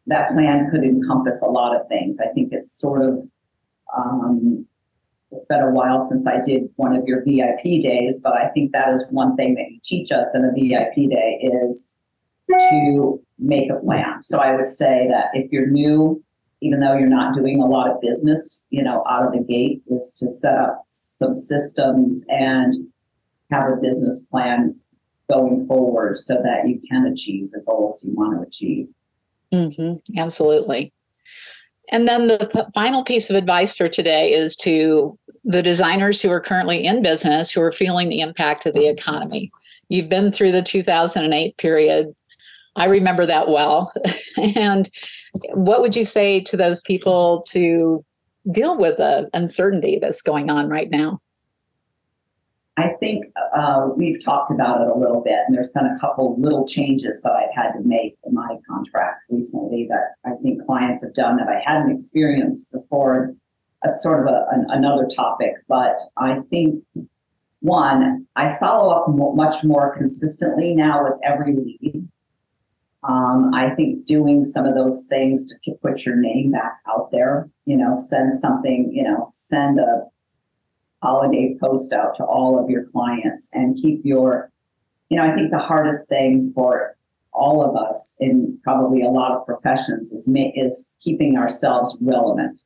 that 0.07 0.31
plan 0.31 0.69
could 0.71 0.83
encompass 0.83 1.41
a 1.41 1.49
lot 1.49 1.75
of 1.75 1.87
things. 1.87 2.19
I 2.19 2.27
think 2.33 2.49
it's 2.51 2.77
sort 2.79 3.01
of, 3.01 3.21
um, 3.95 4.65
it's 5.31 5.45
been 5.47 5.61
a 5.61 5.71
while 5.71 5.99
since 5.99 6.27
I 6.27 6.39
did 6.41 6.63
one 6.75 6.95
of 6.95 7.05
your 7.07 7.23
VIP 7.23 7.83
days, 7.83 8.21
but 8.23 8.33
I 8.33 8.49
think 8.49 8.71
that 8.73 8.89
is 8.89 9.05
one 9.09 9.35
thing 9.35 9.55
that 9.55 9.71
you 9.71 9.79
teach 9.83 10.11
us 10.11 10.27
in 10.35 10.43
a 10.45 10.51
VIP 10.51 11.09
day 11.09 11.39
is 11.41 11.93
to 12.49 13.19
make 13.39 13.71
a 13.71 13.79
plan. 13.79 14.21
So 14.21 14.39
I 14.39 14.55
would 14.55 14.69
say 14.69 15.07
that 15.09 15.29
if 15.33 15.51
you're 15.51 15.67
new 15.67 16.23
even 16.63 16.79
though 16.79 16.97
you're 16.97 17.09
not 17.09 17.35
doing 17.35 17.61
a 17.61 17.65
lot 17.65 17.91
of 17.91 17.99
business, 17.99 18.63
you 18.69 18.81
know, 18.81 19.03
out 19.09 19.25
of 19.25 19.33
the 19.33 19.43
gate, 19.43 19.83
is 19.87 20.15
to 20.17 20.29
set 20.29 20.57
up 20.57 20.85
some 20.87 21.33
systems 21.33 22.25
and 22.29 22.87
have 23.51 23.69
a 23.69 23.75
business 23.75 24.25
plan 24.31 24.73
going 25.29 25.67
forward 25.67 26.17
so 26.17 26.35
that 26.35 26.65
you 26.65 26.79
can 26.89 27.05
achieve 27.05 27.51
the 27.51 27.61
goals 27.67 28.05
you 28.05 28.15
want 28.15 28.39
to 28.39 28.47
achieve. 28.47 28.87
Mm-hmm, 29.53 30.17
absolutely. 30.17 30.91
And 31.91 32.07
then 32.07 32.27
the 32.27 32.49
p- 32.51 32.71
final 32.73 33.03
piece 33.03 33.29
of 33.29 33.35
advice 33.35 33.75
for 33.75 33.87
today 33.87 34.33
is 34.33 34.55
to 34.57 35.17
the 35.43 35.61
designers 35.61 36.21
who 36.21 36.31
are 36.31 36.39
currently 36.39 36.85
in 36.85 37.03
business 37.03 37.51
who 37.51 37.61
are 37.61 37.71
feeling 37.71 38.09
the 38.09 38.21
impact 38.21 38.65
of 38.65 38.73
the 38.73 38.87
economy. 38.87 39.51
You've 39.89 40.09
been 40.09 40.31
through 40.31 40.53
the 40.53 40.61
2008 40.63 41.57
period. 41.57 42.15
I 42.75 42.85
remember 42.85 43.25
that 43.25 43.49
well. 43.49 43.93
and 44.37 44.89
what 45.53 45.81
would 45.81 45.95
you 45.95 46.05
say 46.05 46.41
to 46.41 46.57
those 46.57 46.81
people 46.81 47.43
to 47.49 48.03
deal 48.51 48.77
with 48.77 48.97
the 48.97 49.29
uncertainty 49.33 49.99
that's 50.01 50.21
going 50.21 50.49
on 50.49 50.69
right 50.69 50.89
now? 50.89 51.19
I 52.75 52.89
think 52.99 53.25
uh, 53.55 53.89
we've 53.95 54.23
talked 54.23 54.49
about 54.49 54.81
it 54.81 54.87
a 54.87 54.97
little 54.97 55.21
bit, 55.21 55.39
and 55.45 55.55
there's 55.55 55.71
been 55.71 55.85
a 55.85 55.99
couple 55.99 56.39
little 56.39 56.67
changes 56.67 57.21
that 57.21 57.33
I've 57.33 57.53
had 57.53 57.73
to 57.73 57.81
make 57.83 58.17
in 58.25 58.33
my 58.33 58.57
contract 58.67 59.21
recently 59.29 59.87
that 59.89 60.15
I 60.25 60.35
think 60.41 60.65
clients 60.65 61.03
have 61.03 61.13
done 61.13 61.37
that 61.37 61.49
I 61.49 61.61
hadn't 61.63 61.91
experienced 61.91 62.71
before. 62.71 63.35
That's 63.83 64.01
sort 64.01 64.25
of 64.25 64.33
a, 64.33 64.47
an, 64.51 64.65
another 64.69 65.07
topic, 65.07 65.53
but 65.67 65.97
I 66.17 66.39
think 66.49 66.83
one, 67.59 68.25
I 68.35 68.57
follow 68.57 68.89
up 68.89 69.05
much 69.35 69.63
more 69.63 69.95
consistently 69.95 70.73
now 70.73 71.03
with 71.03 71.13
every 71.23 71.55
lead. 71.55 72.07
Um, 73.07 73.53
I 73.53 73.69
think 73.75 74.05
doing 74.05 74.43
some 74.43 74.65
of 74.65 74.75
those 74.75 75.07
things 75.09 75.45
to 75.47 75.71
put 75.81 76.05
your 76.05 76.15
name 76.15 76.51
back 76.51 76.79
out 76.89 77.11
there, 77.11 77.49
you 77.65 77.77
know, 77.77 77.91
send 77.91 78.31
something, 78.31 78.91
you 78.91 79.03
know, 79.03 79.27
send 79.29 79.79
a 79.79 80.05
holiday 81.03 81.55
post 81.61 81.93
out 81.93 82.15
to 82.15 82.23
all 82.23 82.57
of 82.61 82.69
your 82.69 82.85
clients 82.85 83.51
and 83.53 83.75
keep 83.75 84.01
your, 84.03 84.51
you 85.09 85.17
know, 85.17 85.23
I 85.23 85.35
think 85.35 85.51
the 85.51 85.59
hardest 85.59 86.09
thing 86.09 86.51
for 86.55 86.95
all 87.33 87.63
of 87.63 87.75
us 87.75 88.15
in 88.19 88.57
probably 88.63 89.01
a 89.01 89.09
lot 89.09 89.31
of 89.31 89.45
professions 89.45 90.11
is 90.11 90.31
is 90.55 90.95
keeping 90.99 91.37
ourselves 91.37 91.97
relevant. 92.01 92.61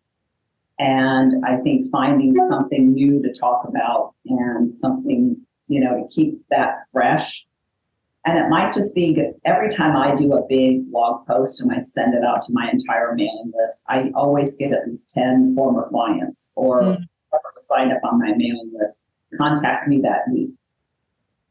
And 0.80 1.44
I 1.46 1.58
think 1.58 1.92
finding 1.92 2.36
something 2.48 2.94
new 2.94 3.22
to 3.24 3.34
talk 3.34 3.66
about 3.68 4.14
and 4.26 4.70
something, 4.70 5.36
you 5.68 5.80
know, 5.80 6.04
to 6.04 6.16
keep 6.16 6.40
that 6.50 6.76
fresh 6.94 7.48
and 8.28 8.38
it 8.38 8.50
might 8.50 8.74
just 8.74 8.94
be 8.94 9.18
every 9.46 9.70
time 9.70 9.96
I 9.96 10.14
do 10.14 10.34
a 10.34 10.46
big 10.50 10.92
blog 10.92 11.26
post 11.26 11.62
and 11.62 11.72
I 11.72 11.78
send 11.78 12.14
it 12.14 12.26
out 12.26 12.42
to 12.44 12.54
my 12.54 12.70
entire 12.70 13.16
mailing 13.16 13.54
list, 13.58 13.86
I 13.88 14.12
always 14.16 14.58
get 14.58 14.74
at 14.74 14.86
least 14.86 15.12
10 15.12 15.56
former 15.56 15.88
clients 15.88 16.52
or 16.58 16.82
mm. 16.82 16.98
Mm. 17.44 17.58
sign 17.58 17.92
up 17.92 18.04
on 18.04 18.20
my 18.20 18.34
mailing 18.36 18.72
list, 18.74 19.04
contact 19.36 19.88
me 19.88 20.02
that 20.02 20.30
week. 20.32 20.52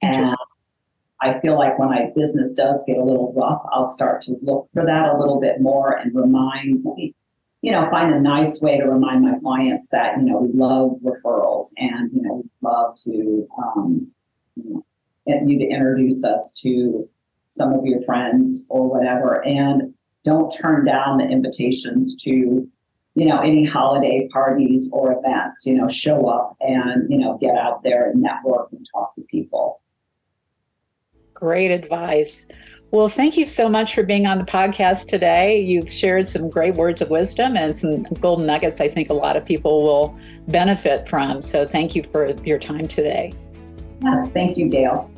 And 0.02 0.26
I 1.20 1.40
feel 1.40 1.58
like 1.58 1.78
when 1.78 1.88
my 1.88 2.10
business 2.14 2.52
does 2.52 2.84
get 2.86 2.98
a 2.98 3.02
little 3.02 3.32
rough, 3.34 3.62
I'll 3.72 3.88
start 3.88 4.22
to 4.22 4.36
look 4.42 4.68
for 4.74 4.84
that 4.84 5.08
a 5.08 5.18
little 5.18 5.40
bit 5.40 5.60
more 5.60 5.92
and 5.92 6.14
remind, 6.14 6.84
you 7.62 7.72
know, 7.72 7.88
find 7.90 8.14
a 8.14 8.20
nice 8.20 8.60
way 8.60 8.78
to 8.78 8.84
remind 8.84 9.22
my 9.22 9.34
clients 9.40 9.88
that, 9.90 10.18
you 10.18 10.24
know, 10.24 10.38
we 10.38 10.52
love 10.52 10.98
referrals 11.02 11.72
and, 11.78 12.12
you 12.12 12.22
know, 12.22 12.42
we 12.44 12.50
love 12.60 12.94
to, 13.04 13.48
um, 13.58 14.08
you 14.56 14.84
know, 15.26 15.40
you 15.46 15.58
to 15.58 15.64
introduce 15.64 16.22
us 16.24 16.54
to 16.62 17.08
some 17.50 17.72
of 17.72 17.86
your 17.86 18.02
friends 18.02 18.66
or 18.68 18.88
whatever. 18.88 19.44
And 19.44 19.94
don't 20.22 20.50
turn 20.50 20.84
down 20.84 21.18
the 21.18 21.24
invitations 21.24 22.22
to, 22.24 22.68
you 23.16 23.24
know, 23.24 23.40
any 23.40 23.64
holiday 23.64 24.28
parties 24.28 24.88
or 24.92 25.12
events. 25.12 25.66
You 25.66 25.74
know, 25.74 25.88
show 25.88 26.28
up 26.28 26.56
and, 26.60 27.10
you 27.10 27.18
know, 27.18 27.38
get 27.38 27.56
out 27.56 27.82
there 27.82 28.10
and 28.10 28.22
network 28.22 28.68
and 28.70 28.86
talk 28.94 29.14
to 29.16 29.22
people. 29.22 29.80
Great 31.34 31.70
advice. 31.70 32.46
Well, 32.92 33.08
thank 33.08 33.36
you 33.36 33.46
so 33.46 33.68
much 33.68 33.94
for 33.94 34.02
being 34.02 34.26
on 34.26 34.38
the 34.38 34.44
podcast 34.44 35.08
today. 35.08 35.58
You've 35.58 35.90
shared 35.90 36.28
some 36.28 36.48
great 36.48 36.76
words 36.76 37.02
of 37.02 37.10
wisdom 37.10 37.56
and 37.56 37.74
some 37.74 38.04
golden 38.20 38.46
nuggets 38.46 38.80
I 38.80 38.88
think 38.88 39.10
a 39.10 39.14
lot 39.14 39.36
of 39.36 39.44
people 39.44 39.82
will 39.82 40.18
benefit 40.48 41.08
from. 41.08 41.42
So 41.42 41.66
thank 41.66 41.96
you 41.96 42.04
for 42.04 42.28
your 42.44 42.58
time 42.58 42.86
today. 42.86 43.32
Yes, 44.02 44.32
thank 44.32 44.56
you, 44.56 44.68
Gail. 44.68 45.10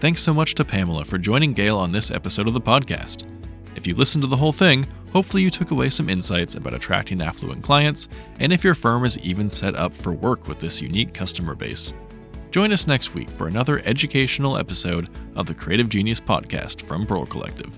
Thanks 0.00 0.22
so 0.22 0.34
much 0.34 0.54
to 0.56 0.64
Pamela 0.64 1.04
for 1.04 1.18
joining 1.18 1.54
Gail 1.54 1.76
on 1.76 1.92
this 1.92 2.10
episode 2.10 2.46
of 2.46 2.54
the 2.54 2.60
podcast. 2.60 3.24
If 3.76 3.86
you 3.86 3.94
listened 3.94 4.22
to 4.22 4.28
the 4.28 4.36
whole 4.36 4.52
thing, 4.52 4.86
hopefully 5.12 5.42
you 5.42 5.50
took 5.50 5.70
away 5.70 5.90
some 5.90 6.08
insights 6.08 6.54
about 6.54 6.74
attracting 6.74 7.22
affluent 7.22 7.62
clients 7.62 8.08
and 8.40 8.52
if 8.52 8.64
your 8.64 8.74
firm 8.74 9.04
is 9.04 9.18
even 9.18 9.48
set 9.48 9.76
up 9.76 9.94
for 9.94 10.12
work 10.12 10.48
with 10.48 10.58
this 10.58 10.82
unique 10.82 11.14
customer 11.14 11.54
base. 11.54 11.94
Join 12.50 12.72
us 12.72 12.86
next 12.86 13.14
week 13.14 13.28
for 13.30 13.46
another 13.46 13.80
educational 13.84 14.56
episode 14.56 15.08
of 15.36 15.46
the 15.46 15.54
Creative 15.54 15.88
Genius 15.88 16.20
Podcast 16.20 16.82
from 16.82 17.06
Pearl 17.06 17.26
Collective. 17.26 17.76